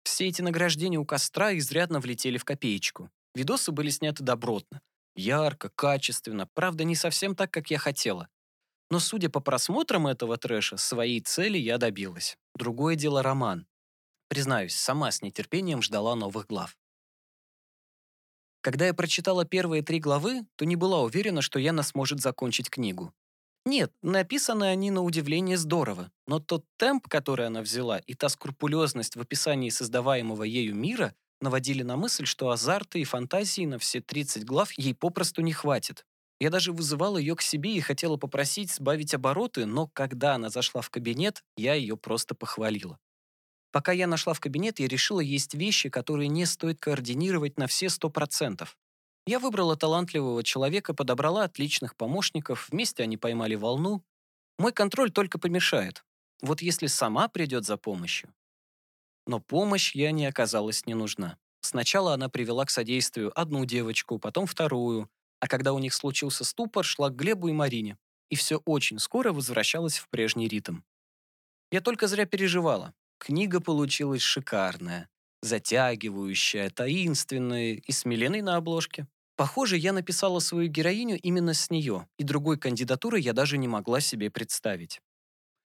Все 0.05 0.29
эти 0.29 0.43
награждения 0.43 0.99
у 0.99 1.07
костра 1.07 1.57
изрядно 1.57 2.01
влетели 2.01 2.37
в 2.37 2.45
копеечку. 2.45 3.11
Видосы 3.35 3.73
были 3.73 3.89
сняты 3.89 4.23
добротно. 4.23 4.83
Ярко, 5.17 5.71
качественно, 5.71 6.47
правда, 6.47 6.85
не 6.85 6.95
совсем 6.95 7.35
так, 7.35 7.51
как 7.51 7.71
я 7.71 7.79
хотела. 7.79 8.29
Но 8.91 8.99
судя 8.99 9.31
по 9.31 9.41
просмотрам 9.41 10.09
этого 10.09 10.37
трэша, 10.37 10.77
своей 10.77 11.21
цели 11.21 11.57
я 11.57 11.79
добилась. 11.79 12.37
Другое 12.55 12.97
дело 12.97 13.23
роман. 13.23 13.67
Признаюсь, 14.29 14.75
сама 14.75 15.11
с 15.11 15.23
нетерпением 15.23 15.81
ждала 15.83 16.17
новых 16.17 16.47
глав. 16.47 16.77
Когда 18.63 18.87
я 18.87 18.95
прочитала 18.95 19.45
первые 19.45 19.83
три 19.83 19.99
главы, 20.01 20.47
то 20.57 20.65
не 20.65 20.77
была 20.77 21.01
уверена, 21.01 21.41
что 21.41 21.59
Яна 21.59 21.83
сможет 21.83 22.21
закончить 22.21 22.69
книгу. 22.69 23.13
Нет, 23.67 23.93
написаны 24.03 24.65
они 24.65 24.91
на 24.91 25.03
удивление 25.03 25.57
здорово, 25.57 26.11
но 26.27 26.41
тот 26.41 26.65
темп, 26.79 27.09
который 27.09 27.47
она 27.47 27.61
взяла, 27.61 27.99
и 27.99 28.15
та 28.15 28.29
скрупулезность 28.29 29.17
в 29.17 29.21
описании 29.21 29.69
создаваемого 29.69 30.45
ею 30.45 30.75
мира 30.75 31.15
наводили 31.41 31.83
на 31.83 31.97
мысль, 31.97 32.27
что 32.27 32.51
азарта 32.51 32.99
и 32.99 33.05
фантазии 33.05 33.67
на 33.67 33.79
все 33.79 34.01
30 34.01 34.45
глав 34.45 34.73
ей 34.73 34.95
попросту 34.95 35.43
не 35.43 35.53
хватит. 35.53 36.05
Я 36.39 36.49
даже 36.49 36.73
вызывала 36.73 37.19
ее 37.19 37.37
к 37.37 37.43
себе 37.43 37.75
и 37.75 37.81
хотела 37.81 38.17
попросить 38.17 38.73
сбавить 38.73 39.13
обороты, 39.13 39.67
но 39.67 39.89
когда 39.89 40.35
она 40.35 40.49
зашла 40.49 40.81
в 40.81 40.89
кабинет, 40.89 41.45
я 41.57 41.75
ее 41.75 41.99
просто 41.99 42.35
похвалила. 42.35 42.99
Пока 43.73 43.93
я 43.93 44.07
нашла 44.07 44.35
в 44.35 44.41
кабинет, 44.41 44.81
я 44.81 44.89
решила, 44.89 45.21
есть 45.21 45.55
вещи, 45.55 45.89
которые 45.89 46.29
не 46.29 46.45
стоит 46.47 46.81
координировать 46.81 47.57
на 47.59 47.67
все 47.67 47.89
сто 47.89 48.11
процентов. 48.11 48.77
Я 49.27 49.39
выбрала 49.39 49.77
талантливого 49.77 50.43
человека, 50.43 50.95
подобрала 50.95 51.45
отличных 51.45 51.95
помощников, 51.95 52.69
вместе 52.71 53.03
они 53.03 53.17
поймали 53.17 53.55
волну. 53.55 54.03
Мой 54.59 54.73
контроль 54.73 55.11
только 55.11 55.39
помешает. 55.39 56.05
Вот 56.43 56.63
если 56.63 56.87
сама 56.87 57.29
придет 57.29 57.65
за 57.65 57.77
помощью. 57.77 58.35
Но 59.27 59.39
помощь 59.39 59.95
я 59.95 60.11
не 60.11 60.27
оказалась 60.27 60.87
не 60.87 60.95
нужна. 60.95 61.39
Сначала 61.61 62.15
она 62.15 62.29
привела 62.29 62.65
к 62.65 62.71
содействию 62.71 63.39
одну 63.39 63.65
девочку, 63.65 64.19
потом 64.19 64.47
вторую, 64.47 65.09
а 65.41 65.47
когда 65.47 65.73
у 65.73 65.79
них 65.79 65.95
случился 65.95 66.45
ступор, 66.45 66.85
шла 66.85 67.11
к 67.11 67.17
Глебу 67.17 67.49
и 67.49 67.53
Марине. 67.53 67.99
И 68.31 68.37
все 68.37 68.59
очень 68.65 68.99
скоро 68.99 69.33
возвращалось 69.33 69.99
в 69.99 70.09
прежний 70.09 70.49
ритм. 70.49 70.81
Я 71.71 71.81
только 71.81 72.09
зря 72.09 72.27
переживала. 72.27 72.95
Книга 73.21 73.61
получилась 73.61 74.23
шикарная, 74.23 75.11
затягивающая, 75.43 76.71
таинственная 76.71 77.75
и 77.75 77.93
с 77.93 78.07
на 78.07 78.57
обложке. 78.57 79.07
Похоже, 79.37 79.77
я 79.77 79.93
написала 79.93 80.39
свою 80.39 80.71
героиню 80.71 81.19
именно 81.21 81.53
с 81.53 81.71
нее, 81.71 82.09
и 82.19 82.25
другой 82.25 82.59
кандидатуры 82.59 83.21
я 83.21 83.35
даже 83.35 83.59
не 83.59 83.69
могла 83.69 84.01
себе 84.01 84.31
представить. 84.31 85.03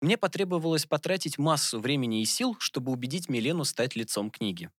Мне 0.01 0.19
потребовалось 0.19 0.85
потратить 0.85 1.39
массу 1.39 1.79
времени 1.79 2.21
и 2.21 2.25
сил, 2.25 2.55
чтобы 2.59 2.91
убедить 2.91 3.27
Милену 3.27 3.65
стать 3.65 3.95
лицом 3.95 4.29
книги. 4.29 4.69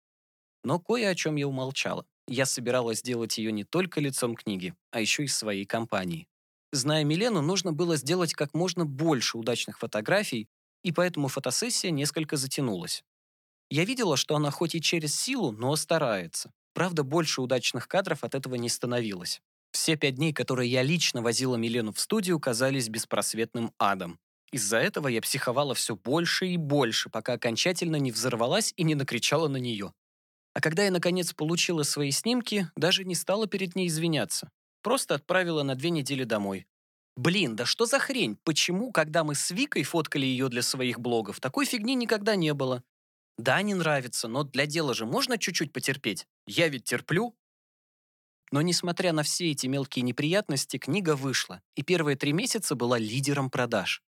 Но 0.63 0.79
кое 0.79 1.09
о 1.09 1.17
чем 1.17 1.35
я 1.35 1.49
умолчала. 1.49 2.07
Я 2.29 2.47
собиралась 2.47 3.01
сделать 3.01 3.39
ее 3.39 3.51
не 3.51 3.65
только 3.65 4.01
лицом 4.01 4.37
книги, 4.37 4.73
а 4.93 5.01
еще 5.01 5.25
и 5.25 5.29
своей 5.29 5.65
компании. 5.65 6.29
Зная 6.71 7.03
Милену, 7.03 7.43
нужно 7.43 7.73
было 7.73 7.97
сделать 7.97 8.35
как 8.35 8.55
можно 8.55 8.87
больше 8.87 9.37
удачных 9.37 9.81
фотографий, 9.81 10.49
и 10.83 10.93
поэтому 10.93 11.29
фотосессия 11.29 11.91
несколько 11.91 12.37
затянулась. 12.37 13.05
Я 13.71 13.85
видела, 13.85 14.17
что 14.17 14.37
она 14.37 14.51
хоть 14.51 14.75
и 14.75 14.81
через 14.81 15.19
силу, 15.19 15.51
но 15.53 15.75
старается. 15.77 16.53
Правда, 16.75 17.03
больше 17.03 17.41
удачных 17.41 17.89
кадров 17.89 18.25
от 18.25 18.35
этого 18.35 18.55
не 18.57 18.69
становилось. 18.69 19.41
Все 19.73 19.97
пять 19.97 20.17
дней, 20.17 20.33
которые 20.33 20.71
я 20.71 20.83
лично 20.83 21.23
возила 21.23 21.57
Милену 21.57 21.93
в 21.93 22.01
студию, 22.01 22.39
казались 22.39 22.89
беспросветным 22.89 23.73
адом. 23.79 24.19
Из-за 24.53 24.77
этого 24.77 25.09
я 25.09 25.23
психовала 25.23 25.75
все 25.75 25.97
больше 25.97 26.47
и 26.49 26.59
больше, 26.59 27.09
пока 27.09 27.35
окончательно 27.35 27.97
не 27.97 28.13
взорвалась 28.13 28.75
и 28.77 28.83
не 28.83 28.95
накричала 28.95 29.49
на 29.49 29.57
нее. 29.57 29.95
А 30.53 30.61
когда 30.61 30.85
я, 30.85 30.91
наконец, 30.91 31.33
получила 31.33 31.83
свои 31.83 32.11
снимки, 32.11 32.69
даже 32.77 33.05
не 33.05 33.15
стала 33.15 33.47
перед 33.47 33.75
ней 33.75 33.89
извиняться. 33.89 34.51
Просто 34.83 35.15
отправила 35.15 35.63
на 35.63 35.75
две 35.75 35.89
недели 35.89 36.25
домой. 36.25 36.67
Блин, 37.17 37.57
да 37.57 37.67
что 37.67 37.85
за 37.85 37.99
хрень? 37.99 38.39
Почему, 38.43 38.91
когда 38.91 39.23
мы 39.23 39.35
с 39.35 39.51
Викой 39.51 39.83
фоткали 39.83 40.25
ее 40.25 40.49
для 40.49 40.63
своих 40.63 40.99
блогов, 40.99 41.41
такой 41.41 41.67
фигни 41.67 41.95
никогда 41.95 42.37
не 42.37 42.55
было? 42.55 42.83
Да, 43.39 43.61
не 43.63 43.75
нравится, 43.75 44.29
но 44.29 44.45
для 44.45 44.67
дела 44.67 44.95
же 44.95 45.05
можно 45.05 45.39
чуть-чуть 45.39 45.73
потерпеть. 45.73 46.27
Я 46.47 46.69
ведь 46.69 46.85
терплю. 46.85 47.35
Но 48.51 48.63
несмотря 48.63 49.13
на 49.13 49.23
все 49.23 49.51
эти 49.51 49.67
мелкие 49.67 50.03
неприятности, 50.03 50.79
книга 50.79 51.17
вышла, 51.17 51.63
и 51.75 51.83
первые 51.83 52.17
три 52.17 52.33
месяца 52.33 52.75
была 52.75 52.99
лидером 52.99 53.51
продаж. 53.51 54.03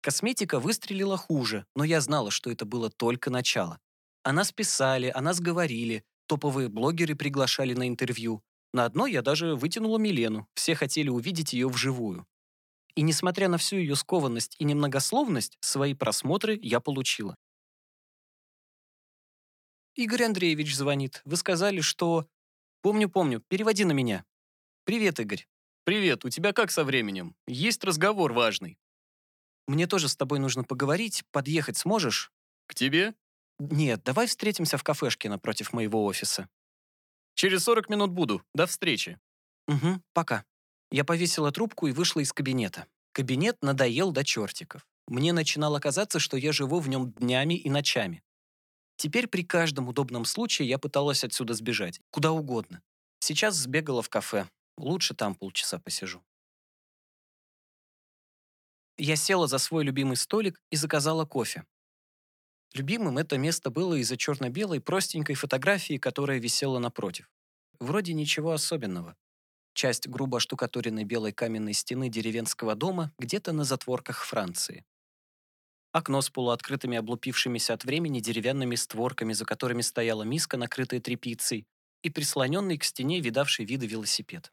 Косметика 0.00 0.58
выстрелила 0.58 1.16
хуже, 1.16 1.66
но 1.76 1.84
я 1.84 2.00
знала, 2.00 2.30
что 2.30 2.50
это 2.50 2.64
было 2.64 2.90
только 2.90 3.30
начало. 3.30 3.78
О 4.24 4.32
нас 4.32 4.52
писали, 4.52 5.12
о 5.14 5.20
нас 5.20 5.40
говорили, 5.40 6.04
топовые 6.26 6.68
блогеры 6.68 7.14
приглашали 7.14 7.74
на 7.74 7.88
интервью. 7.88 8.42
На 8.72 8.84
одно 8.84 9.06
я 9.06 9.22
даже 9.22 9.54
вытянула 9.54 9.98
Милену, 9.98 10.48
все 10.54 10.74
хотели 10.74 11.08
увидеть 11.08 11.52
ее 11.52 11.68
вживую. 11.68 12.26
И 12.94 13.02
несмотря 13.02 13.48
на 13.48 13.58
всю 13.58 13.76
ее 13.76 13.96
скованность 13.96 14.56
и 14.58 14.64
немногословность, 14.64 15.56
свои 15.60 15.94
просмотры 15.94 16.58
я 16.62 16.80
получила. 16.80 17.36
Игорь 19.94 20.24
Андреевич 20.24 20.74
звонит. 20.74 21.20
Вы 21.24 21.36
сказали, 21.36 21.80
что... 21.80 22.26
Помню, 22.80 23.08
помню. 23.08 23.40
Переводи 23.48 23.84
на 23.84 23.92
меня. 23.92 24.24
Привет, 24.84 25.20
Игорь. 25.20 25.46
Привет, 25.84 26.24
у 26.24 26.28
тебя 26.28 26.52
как 26.52 26.70
со 26.70 26.84
временем? 26.84 27.36
Есть 27.46 27.84
разговор 27.84 28.32
важный. 28.32 28.78
Мне 29.66 29.86
тоже 29.86 30.08
с 30.08 30.16
тобой 30.16 30.38
нужно 30.38 30.64
поговорить. 30.64 31.24
Подъехать 31.30 31.76
сможешь? 31.76 32.32
К 32.66 32.74
тебе? 32.74 33.14
Нет, 33.58 34.02
давай 34.02 34.26
встретимся 34.26 34.76
в 34.78 34.82
кафешке 34.82 35.28
напротив 35.28 35.72
моего 35.72 36.04
офиса. 36.04 36.48
Через 37.34 37.64
40 37.64 37.88
минут 37.88 38.10
буду. 38.10 38.42
До 38.54 38.66
встречи. 38.66 39.18
Угу, 39.68 40.02
пока. 40.12 40.44
Я 40.92 41.04
повесила 41.04 41.50
трубку 41.50 41.86
и 41.86 41.92
вышла 41.92 42.20
из 42.20 42.34
кабинета. 42.34 42.86
Кабинет 43.12 43.56
надоел 43.62 44.12
до 44.12 44.24
чертиков. 44.24 44.86
Мне 45.08 45.32
начинало 45.32 45.80
казаться, 45.80 46.18
что 46.18 46.36
я 46.36 46.52
живу 46.52 46.80
в 46.80 46.88
нем 46.88 47.12
днями 47.12 47.54
и 47.54 47.70
ночами. 47.70 48.22
Теперь 48.96 49.26
при 49.26 49.42
каждом 49.42 49.88
удобном 49.88 50.26
случае 50.26 50.68
я 50.68 50.78
пыталась 50.78 51.24
отсюда 51.24 51.54
сбежать. 51.54 51.98
Куда 52.10 52.32
угодно. 52.32 52.82
Сейчас 53.20 53.56
сбегала 53.56 54.02
в 54.02 54.10
кафе. 54.10 54.46
Лучше 54.76 55.14
там 55.14 55.34
полчаса 55.34 55.78
посижу. 55.78 56.22
Я 58.98 59.16
села 59.16 59.46
за 59.46 59.56
свой 59.56 59.84
любимый 59.84 60.16
столик 60.16 60.60
и 60.70 60.76
заказала 60.76 61.24
кофе. 61.24 61.64
Любимым 62.74 63.16
это 63.16 63.38
место 63.38 63.70
было 63.70 63.94
из-за 63.94 64.18
черно-белой 64.18 64.82
простенькой 64.82 65.36
фотографии, 65.36 65.96
которая 65.96 66.38
висела 66.38 66.78
напротив. 66.78 67.30
Вроде 67.80 68.12
ничего 68.12 68.52
особенного. 68.52 69.16
Часть 69.74 70.08
грубо 70.08 70.38
штукатуренной 70.40 71.04
белой 71.04 71.32
каменной 71.32 71.72
стены 71.72 72.08
деревенского 72.08 72.74
дома 72.74 73.12
где-то 73.18 73.52
на 73.52 73.64
затворках 73.64 74.24
Франции. 74.24 74.84
Окно 75.92 76.22
с 76.22 76.30
полуоткрытыми 76.30 76.96
облупившимися 76.96 77.74
от 77.74 77.84
времени 77.84 78.20
деревянными 78.20 78.76
створками, 78.76 79.32
за 79.32 79.44
которыми 79.44 79.82
стояла 79.82 80.22
миска, 80.22 80.56
накрытая 80.56 81.00
тряпицей, 81.00 81.66
и 82.02 82.10
прислоненный 82.10 82.78
к 82.78 82.84
стене 82.84 83.20
видавший 83.20 83.64
виды 83.64 83.86
велосипед. 83.86 84.52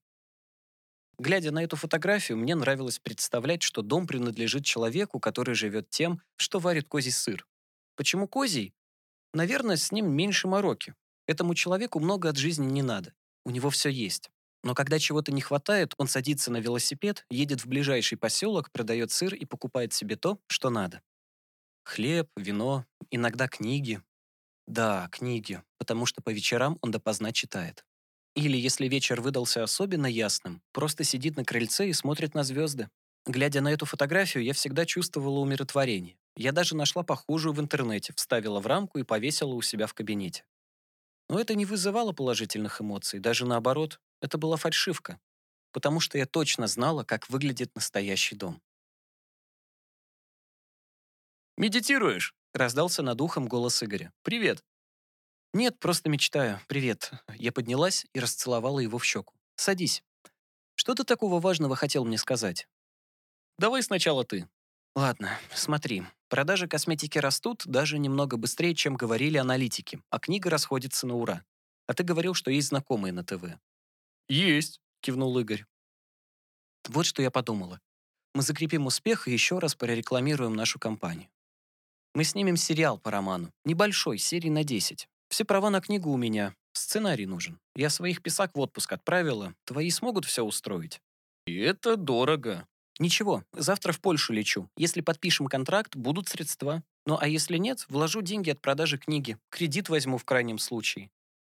Глядя 1.17 1.51
на 1.51 1.63
эту 1.63 1.75
фотографию, 1.75 2.37
мне 2.37 2.55
нравилось 2.55 2.99
представлять, 2.99 3.61
что 3.61 3.81
дом 3.81 4.07
принадлежит 4.07 4.63
человеку, 4.63 5.19
который 5.19 5.55
живет 5.55 5.89
тем, 5.89 6.21
что 6.37 6.59
варит 6.59 6.87
козий 6.87 7.11
сыр. 7.11 7.45
Почему 7.95 8.27
козий? 8.27 8.73
Наверное, 9.33 9.75
с 9.75 9.91
ним 9.91 10.09
меньше 10.11 10.47
мороки. 10.47 10.95
Этому 11.27 11.55
человеку 11.55 11.99
много 11.99 12.29
от 12.29 12.37
жизни 12.37 12.65
не 12.65 12.81
надо. 12.81 13.13
У 13.45 13.51
него 13.51 13.69
все 13.69 13.89
есть. 13.89 14.31
Но 14.63 14.75
когда 14.75 14.99
чего-то 14.99 15.31
не 15.31 15.41
хватает, 15.41 15.93
он 15.97 16.07
садится 16.07 16.51
на 16.51 16.57
велосипед, 16.57 17.25
едет 17.29 17.61
в 17.61 17.67
ближайший 17.67 18.17
поселок, 18.17 18.71
продает 18.71 19.11
сыр 19.11 19.33
и 19.33 19.45
покупает 19.45 19.93
себе 19.93 20.15
то, 20.15 20.39
что 20.47 20.69
надо. 20.69 21.01
Хлеб, 21.83 22.29
вино, 22.37 22.85
иногда 23.11 23.47
книги. 23.47 24.01
Да, 24.67 25.09
книги, 25.11 25.63
потому 25.77 26.05
что 26.05 26.21
по 26.21 26.29
вечерам 26.29 26.77
он 26.81 26.91
допоздна 26.91 27.31
читает. 27.31 27.85
Или, 28.35 28.57
если 28.57 28.87
вечер 28.87 29.21
выдался 29.21 29.63
особенно 29.63 30.07
ясным, 30.07 30.61
просто 30.71 31.03
сидит 31.03 31.35
на 31.37 31.43
крыльце 31.45 31.89
и 31.89 31.93
смотрит 31.93 32.35
на 32.35 32.43
звезды. 32.43 32.89
Глядя 33.25 33.61
на 33.61 33.69
эту 33.73 33.85
фотографию, 33.85 34.43
я 34.43 34.53
всегда 34.53 34.85
чувствовала 34.85 35.39
умиротворение. 35.39 36.17
Я 36.35 36.51
даже 36.51 36.75
нашла 36.75 37.03
похожую 37.03 37.53
в 37.53 37.59
интернете, 37.59 38.13
вставила 38.15 38.59
в 38.59 38.67
рамку 38.67 38.99
и 38.99 39.03
повесила 39.03 39.53
у 39.53 39.61
себя 39.61 39.87
в 39.87 39.93
кабинете. 39.93 40.45
Но 41.29 41.39
это 41.39 41.55
не 41.55 41.65
вызывало 41.65 42.11
положительных 42.11 42.81
эмоций, 42.81 43.19
даже 43.19 43.45
наоборот, 43.45 43.99
это 44.21 44.37
была 44.37 44.57
фальшивка, 44.57 45.19
потому 45.71 45.99
что 45.99 46.17
я 46.17 46.25
точно 46.25 46.67
знала, 46.67 47.03
как 47.03 47.29
выглядит 47.29 47.73
настоящий 47.75 48.35
дом. 48.35 48.61
«Медитируешь?»— 51.57 52.33
раздался 52.53 53.01
над 53.01 53.19
ухом 53.21 53.47
голос 53.47 53.83
Игоря. 53.83 54.13
«Привет!» 54.23 54.63
«Нет, 55.53 55.79
просто 55.79 56.09
мечтаю. 56.09 56.61
Привет». 56.67 57.11
Я 57.35 57.51
поднялась 57.51 58.05
и 58.13 58.19
расцеловала 58.19 58.79
его 58.79 58.97
в 58.97 59.05
щеку. 59.05 59.33
«Садись. 59.55 60.03
Что 60.75 60.93
ты 60.95 61.03
такого 61.03 61.39
важного 61.39 61.75
хотел 61.75 62.05
мне 62.05 62.17
сказать?» 62.17 62.67
«Давай 63.57 63.83
сначала 63.83 64.23
ты». 64.23 64.47
«Ладно, 64.95 65.37
смотри. 65.53 66.03
Продажи 66.29 66.67
косметики 66.67 67.17
растут 67.17 67.63
даже 67.65 67.99
немного 67.99 68.37
быстрее, 68.37 68.75
чем 68.75 68.95
говорили 68.95 69.37
аналитики, 69.37 70.01
а 70.09 70.19
книга 70.19 70.49
расходится 70.49 71.07
на 71.07 71.15
ура. 71.15 71.43
А 71.87 71.93
ты 71.93 72.03
говорил, 72.03 72.33
что 72.33 72.51
есть 72.51 72.69
знакомые 72.69 73.11
на 73.11 73.23
ТВ». 73.23 73.59
«Есть»,— 74.29 74.79
кивнул 75.01 75.37
Игорь. 75.39 75.65
Вот 76.87 77.05
что 77.05 77.21
я 77.21 77.31
подумала. 77.31 77.79
Мы 78.33 78.41
закрепим 78.41 78.85
успех 78.85 79.27
и 79.27 79.31
еще 79.31 79.59
раз 79.59 79.75
прорекламируем 79.75 80.55
нашу 80.55 80.79
компанию. 80.79 81.29
Мы 82.13 82.23
снимем 82.23 82.57
сериал 82.57 82.97
по 82.97 83.11
роману. 83.11 83.51
Небольшой, 83.65 84.17
серии 84.17 84.49
на 84.49 84.63
10. 84.63 85.07
Все 85.29 85.45
права 85.45 85.69
на 85.69 85.81
книгу 85.81 86.11
у 86.11 86.17
меня. 86.17 86.55
Сценарий 86.73 87.25
нужен. 87.25 87.59
Я 87.75 87.89
своих 87.89 88.21
писак 88.21 88.55
в 88.55 88.59
отпуск 88.59 88.91
отправила. 88.93 89.53
Твои 89.65 89.89
смогут 89.89 90.25
все 90.25 90.43
устроить? 90.43 91.01
И 91.45 91.57
это 91.59 91.97
дорого. 91.97 92.67
Ничего, 92.99 93.43
завтра 93.53 93.93
в 93.93 94.01
Польшу 94.01 94.33
лечу. 94.33 94.69
Если 94.75 95.01
подпишем 95.01 95.47
контракт, 95.47 95.95
будут 95.95 96.27
средства. 96.27 96.83
Ну 97.05 97.17
а 97.19 97.27
если 97.27 97.57
нет, 97.57 97.85
вложу 97.89 98.21
деньги 98.21 98.49
от 98.49 98.61
продажи 98.61 98.97
книги. 98.97 99.37
Кредит 99.49 99.89
возьму 99.89 100.17
в 100.17 100.25
крайнем 100.25 100.57
случае. 100.57 101.09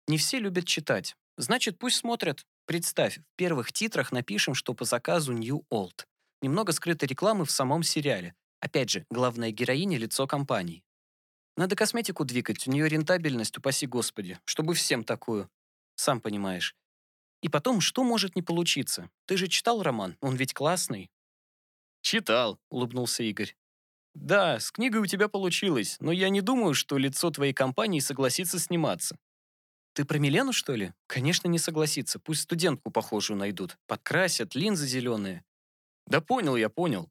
Не 0.08 0.18
все 0.18 0.40
любят 0.40 0.66
читать. 0.66 1.16
Значит, 1.38 1.78
пусть 1.80 1.98
смотрят. 1.98 2.46
Представь, 2.66 3.18
в 3.18 3.36
первых 3.36 3.74
титрах 3.74 4.12
напишем, 4.12 4.56
что 4.56 4.74
по 4.74 4.86
заказу 4.86 5.34
New 5.34 5.66
Old. 5.72 6.06
Немного 6.42 6.72
скрытой 6.72 7.08
рекламы 7.08 7.46
в 7.46 7.52
самом 7.52 7.84
сериале. 7.84 8.36
Опять 8.62 8.90
же, 8.90 9.06
главная 9.10 9.52
героиня– 9.52 9.98
лицо 10.00 10.26
компании. 10.28 10.84
Надо 11.58 11.76
косметику 11.76 12.26
двигать, 12.26 12.66
у 12.68 12.72
нее 12.72 12.88
рентабельность, 12.88 13.58
упаси 13.58 13.86
господи, 13.86 14.40
чтобы 14.46 14.74
всем 14.74 15.04
такую. 15.04 15.50
Сам 15.96 16.22
понимаешь. 16.22 16.76
И 17.42 17.50
потом, 17.50 17.82
что 17.82 18.04
может 18.04 18.36
не 18.36 18.42
получиться? 18.42 19.10
Ты 19.26 19.36
же 19.36 19.48
читал 19.48 19.84
роман, 19.84 20.18
он 20.22 20.36
ведь 20.36 20.54
классный. 20.54 21.12
Читал, 22.02 22.60
улыбнулся 22.70 23.24
Игорь. 23.24 23.56
Да, 24.16 24.60
с 24.60 24.72
книгой 24.72 25.02
у 25.02 25.06
тебя 25.06 25.28
получилось, 25.28 25.98
но 26.00 26.12
я 26.12 26.30
не 26.30 26.42
думаю, 26.42 26.74
что 26.74 26.98
лицо 26.98 27.30
твоей 27.32 27.54
компании 27.54 28.00
согласится 28.00 28.60
сниматься. 28.60 29.18
Ты 29.94 30.06
про 30.06 30.18
Милену, 30.18 30.54
что 30.54 30.74
ли? 30.74 30.94
Конечно, 31.08 31.48
не 31.48 31.60
согласится. 31.60 32.20
Пусть 32.20 32.42
студентку 32.42 32.90
похожую 32.90 33.38
найдут. 33.38 33.78
Подкрасят, 33.88 34.56
линзы 34.56 34.88
зеленые. 34.88 35.44
Да 36.08 36.20
понял 36.20 36.56
я, 36.56 36.70
понял. 36.70 37.10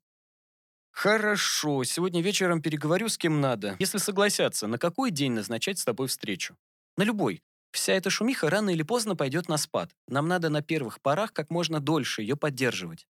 Хорошо, 0.91 1.85
сегодня 1.85 2.21
вечером 2.21 2.61
переговорю 2.61 3.09
с 3.09 3.17
кем 3.17 3.41
надо. 3.41 3.77
Если 3.79 3.99
согласятся, 3.99 4.67
на 4.67 4.79
какой 4.79 5.11
день 5.11 5.33
назначать 5.33 5.79
с 5.79 5.85
тобой 5.85 6.09
встречу? 6.09 6.57
На 6.97 7.05
любой. 7.05 7.43
Вся 7.71 7.95
эта 7.95 8.11
шумиха 8.11 8.51
рано 8.51 8.71
или 8.71 8.83
поздно 8.83 9.17
пойдет 9.17 9.49
на 9.49 9.57
спад. 9.57 9.91
Нам 10.07 10.29
надо 10.29 10.51
на 10.51 10.61
первых 10.61 11.01
порах 11.01 11.33
как 11.33 11.51
можно 11.51 11.81
дольше 11.81 12.21
ее 12.21 12.37
поддерживать. 12.37 13.07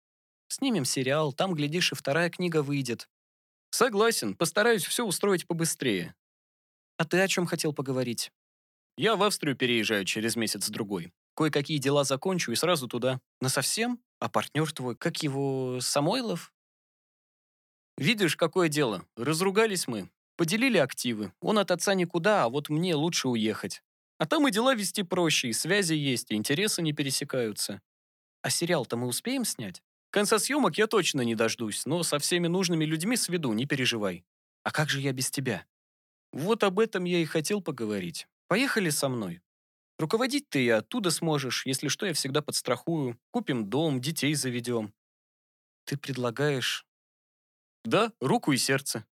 Снимем 0.49 0.85
сериал, 0.85 1.33
там, 1.33 1.55
глядишь, 1.55 1.93
и 1.93 1.95
вторая 1.95 2.31
книга 2.31 2.63
выйдет. 2.63 3.11
Согласен, 3.71 4.35
постараюсь 4.35 4.85
все 4.85 5.05
устроить 5.05 5.47
побыстрее. 5.47 6.15
А 6.97 7.05
ты 7.05 7.21
о 7.21 7.29
чем 7.29 7.45
хотел 7.45 7.75
поговорить? 7.75 8.33
Я 8.97 9.17
в 9.17 9.23
Австрию 9.23 9.57
переезжаю 9.57 10.05
через 10.07 10.37
месяц-другой. 10.37 11.13
Кое-какие 11.35 11.77
дела 11.77 12.05
закончу 12.05 12.53
и 12.53 12.57
сразу 12.57 12.89
туда. 12.89 13.21
На 13.43 13.51
совсем? 13.51 14.01
А 14.21 14.31
партнер 14.31 14.73
твой, 14.73 14.97
как 14.97 15.23
его, 15.23 15.79
Самойлов? 15.81 16.55
Видишь, 17.99 18.37
какое 18.37 18.69
дело. 18.69 19.05
Разругались 19.17 19.87
мы. 19.87 20.09
Поделили 20.37 20.79
активы. 20.79 21.33
Он 21.41 21.59
от 21.59 21.71
отца 21.71 21.95
никуда, 21.95 22.45
а 22.45 22.49
вот 22.49 22.71
мне 22.71 22.95
лучше 22.95 23.29
уехать. 23.29 23.83
А 24.19 24.27
там 24.27 24.49
и 24.49 24.51
дела 24.51 24.75
вести 24.75 25.03
проще, 25.03 25.49
и 25.49 25.53
связи 25.53 25.93
есть, 25.93 26.31
и 26.31 26.35
интересы 26.35 26.81
не 26.81 26.95
пересекаются. 26.95 27.83
А 28.41 28.49
сериал-то 28.49 28.97
мы 28.97 29.07
успеем 29.07 29.45
снять? 29.45 29.83
Конца 30.11 30.39
съемок 30.39 30.79
я 30.79 30.87
точно 30.87 31.21
не 31.21 31.35
дождусь, 31.35 31.85
но 31.85 32.03
со 32.03 32.19
всеми 32.19 32.47
нужными 32.47 32.87
людьми 32.87 33.17
сведу, 33.17 33.53
не 33.53 33.67
переживай. 33.67 34.25
А 34.63 34.71
как 34.71 34.89
же 34.89 35.01
я 35.01 35.13
без 35.13 35.31
тебя? 35.31 35.67
Вот 36.33 36.65
об 36.65 36.79
этом 36.79 37.05
я 37.05 37.19
и 37.19 37.27
хотел 37.27 37.61
поговорить. 37.61 38.27
Поехали 38.49 38.91
со 38.91 39.09
мной. 39.09 39.43
Руководить 39.99 40.49
ты 40.49 40.65
и 40.65 40.69
оттуда 40.69 41.11
сможешь, 41.11 41.67
если 41.67 41.89
что, 41.89 42.07
я 42.07 42.13
всегда 42.13 42.43
подстрахую. 42.43 43.19
Купим 43.31 43.69
дом, 43.69 44.01
детей 44.01 44.35
заведем. 44.35 44.93
Ты 45.85 45.97
предлагаешь 45.97 46.87
да, 47.87 48.13
руку 48.21 48.51
и 48.51 48.57
сердце. 48.57 49.07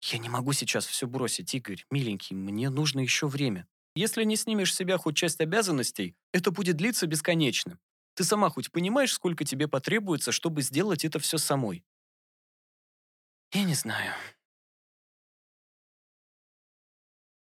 Я 0.00 0.18
не 0.18 0.28
могу 0.28 0.52
сейчас 0.52 0.86
все 0.86 1.08
бросить, 1.08 1.52
Игорь, 1.54 1.84
миленький, 1.90 2.36
мне 2.36 2.70
нужно 2.70 3.00
еще 3.00 3.26
время. 3.26 3.66
Если 3.96 4.22
не 4.22 4.36
снимешь 4.36 4.72
с 4.72 4.76
себя 4.76 4.96
хоть 4.96 5.16
часть 5.16 5.40
обязанностей, 5.40 6.14
это 6.32 6.52
будет 6.52 6.76
длиться 6.76 7.08
бесконечно. 7.08 7.80
Ты 8.14 8.22
сама 8.22 8.48
хоть 8.48 8.70
понимаешь, 8.70 9.12
сколько 9.12 9.44
тебе 9.44 9.66
потребуется, 9.66 10.30
чтобы 10.30 10.62
сделать 10.62 11.04
это 11.04 11.18
все 11.18 11.36
самой? 11.36 11.84
Я 13.52 13.64
не 13.64 13.74
знаю. 13.74 14.14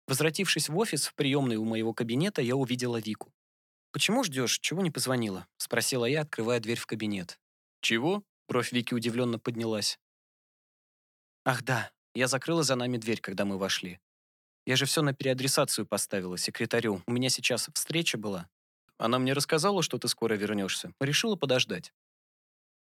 Возвратившись 0.08 0.70
в 0.70 0.76
офис, 0.78 1.06
в 1.06 1.14
приемной 1.14 1.56
у 1.56 1.64
моего 1.64 1.92
кабинета, 1.92 2.40
я 2.40 2.56
увидела 2.56 2.96
Вику. 2.96 3.30
«Почему 3.92 4.24
ждешь? 4.24 4.58
Чего 4.58 4.80
не 4.80 4.90
позвонила?»— 4.90 5.46
спросила 5.58 6.06
я, 6.06 6.22
открывая 6.22 6.60
дверь 6.60 6.78
в 6.78 6.86
кабинет. 6.86 7.38
«Чего?» 7.82 8.24
Бровь 8.48 8.72
Вики 8.72 8.94
удивленно 8.94 9.38
поднялась. 9.38 9.98
«Ах 11.44 11.62
да, 11.62 11.92
я 12.14 12.26
закрыла 12.26 12.62
за 12.62 12.74
нами 12.74 12.96
дверь, 12.96 13.20
когда 13.20 13.44
мы 13.44 13.58
вошли. 13.58 14.00
Я 14.64 14.76
же 14.76 14.86
все 14.86 15.02
на 15.02 15.12
переадресацию 15.12 15.86
поставила, 15.86 16.38
секретарю. 16.38 17.02
У 17.06 17.12
меня 17.12 17.28
сейчас 17.28 17.68
встреча 17.74 18.16
была. 18.16 18.48
Она 18.96 19.18
мне 19.18 19.34
рассказала, 19.34 19.82
что 19.82 19.98
ты 19.98 20.08
скоро 20.08 20.34
вернешься. 20.34 20.92
Решила 21.00 21.36
подождать. 21.36 21.92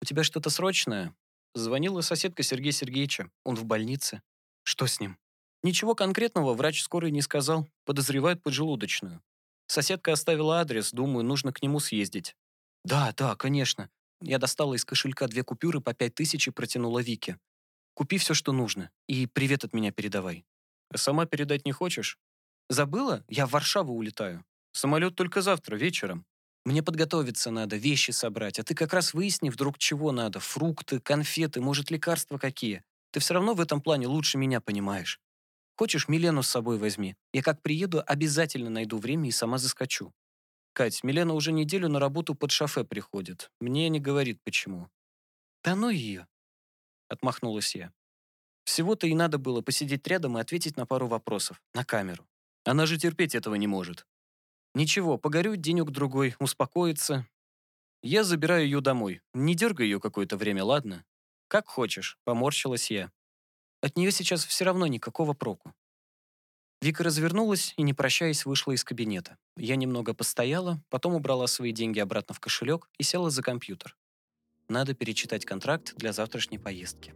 У 0.00 0.06
тебя 0.06 0.24
что-то 0.24 0.48
срочное?» 0.48 1.14
Звонила 1.54 2.00
соседка 2.00 2.42
Сергея 2.42 2.72
Сергеевича. 2.72 3.30
Он 3.44 3.56
в 3.56 3.66
больнице. 3.66 4.22
Что 4.62 4.86
с 4.86 5.00
ним? 5.00 5.18
Ничего 5.62 5.94
конкретного 5.94 6.54
врач 6.54 6.82
скорой 6.82 7.10
не 7.10 7.22
сказал. 7.22 7.68
Подозревает 7.84 8.42
поджелудочную. 8.42 9.22
Соседка 9.66 10.12
оставила 10.12 10.60
адрес, 10.60 10.92
думаю, 10.92 11.24
нужно 11.24 11.52
к 11.52 11.62
нему 11.62 11.80
съездить. 11.80 12.34
Да, 12.84 13.12
да, 13.16 13.36
конечно. 13.36 13.90
Я 14.22 14.38
достала 14.38 14.74
из 14.74 14.84
кошелька 14.84 15.28
две 15.28 15.44
купюры 15.44 15.80
по 15.80 15.94
пять 15.94 16.14
тысяч 16.14 16.48
и 16.48 16.50
протянула 16.50 17.00
Вике. 17.00 17.38
«Купи 17.94 18.18
все, 18.18 18.34
что 18.34 18.52
нужно, 18.52 18.90
и 19.06 19.26
привет 19.26 19.64
от 19.64 19.72
меня 19.74 19.92
передавай». 19.92 20.44
А 20.92 20.98
сама 20.98 21.26
передать 21.26 21.64
не 21.64 21.72
хочешь? 21.72 22.18
Забыла? 22.68 23.24
Я 23.28 23.46
в 23.46 23.50
Варшаву 23.50 23.94
улетаю. 23.94 24.44
Самолет 24.72 25.14
только 25.14 25.40
завтра, 25.40 25.76
вечером. 25.76 26.26
Мне 26.64 26.82
подготовиться 26.82 27.50
надо, 27.50 27.76
вещи 27.76 28.10
собрать, 28.10 28.58
а 28.58 28.64
ты 28.64 28.74
как 28.74 28.92
раз 28.92 29.14
выясни 29.14 29.50
вдруг 29.50 29.78
чего 29.78 30.12
надо. 30.12 30.40
Фрукты, 30.40 31.00
конфеты, 31.00 31.60
может, 31.60 31.90
лекарства 31.90 32.38
какие. 32.38 32.82
Ты 33.12 33.20
все 33.20 33.34
равно 33.34 33.54
в 33.54 33.60
этом 33.60 33.80
плане 33.80 34.06
лучше 34.08 34.36
меня 34.36 34.60
понимаешь. 34.60 35.20
Хочешь, 35.80 36.08
Милену 36.08 36.42
с 36.42 36.46
собой 36.46 36.76
возьми. 36.76 37.16
Я 37.32 37.42
как 37.42 37.62
приеду, 37.62 38.02
обязательно 38.06 38.68
найду 38.68 38.98
время 38.98 39.30
и 39.30 39.32
сама 39.32 39.56
заскочу. 39.56 40.12
Кать, 40.74 41.02
Милена 41.02 41.32
уже 41.32 41.52
неделю 41.52 41.88
на 41.88 41.98
работу 41.98 42.34
под 42.34 42.50
шофе 42.50 42.84
приходит. 42.84 43.50
Мне 43.62 43.88
не 43.88 43.98
говорит, 43.98 44.42
почему. 44.44 44.90
Да 45.64 45.74
ну 45.74 45.88
ее. 45.88 46.28
Отмахнулась 47.08 47.74
я. 47.74 47.94
Всего-то 48.64 49.06
и 49.06 49.14
надо 49.14 49.38
было 49.38 49.62
посидеть 49.62 50.06
рядом 50.06 50.36
и 50.36 50.42
ответить 50.42 50.76
на 50.76 50.84
пару 50.84 51.06
вопросов. 51.06 51.62
На 51.72 51.82
камеру. 51.82 52.28
Она 52.66 52.84
же 52.84 52.98
терпеть 52.98 53.34
этого 53.34 53.54
не 53.54 53.66
может. 53.66 54.06
Ничего, 54.74 55.16
погорю 55.16 55.56
денек-другой, 55.56 56.36
успокоится. 56.40 57.26
Я 58.02 58.22
забираю 58.22 58.64
ее 58.64 58.82
домой. 58.82 59.22
Не 59.32 59.54
дергай 59.54 59.86
ее 59.86 59.98
какое-то 59.98 60.36
время, 60.36 60.62
ладно? 60.62 61.06
Как 61.48 61.68
хочешь, 61.68 62.18
поморщилась 62.24 62.90
я. 62.90 63.10
От 63.82 63.96
нее 63.96 64.12
сейчас 64.12 64.44
все 64.44 64.64
равно 64.64 64.86
никакого 64.86 65.32
проку. 65.32 65.72
Вика 66.82 67.04
развернулась 67.04 67.74
и, 67.76 67.82
не 67.82 67.92
прощаясь, 67.92 68.46
вышла 68.46 68.72
из 68.72 68.84
кабинета. 68.84 69.36
Я 69.56 69.76
немного 69.76 70.14
постояла, 70.14 70.82
потом 70.88 71.14
убрала 71.14 71.46
свои 71.46 71.72
деньги 71.72 71.98
обратно 71.98 72.34
в 72.34 72.40
кошелек 72.40 72.88
и 72.98 73.02
села 73.02 73.30
за 73.30 73.42
компьютер. 73.42 73.96
Надо 74.68 74.94
перечитать 74.94 75.44
контракт 75.44 75.94
для 75.96 76.12
завтрашней 76.12 76.58
поездки. 76.58 77.14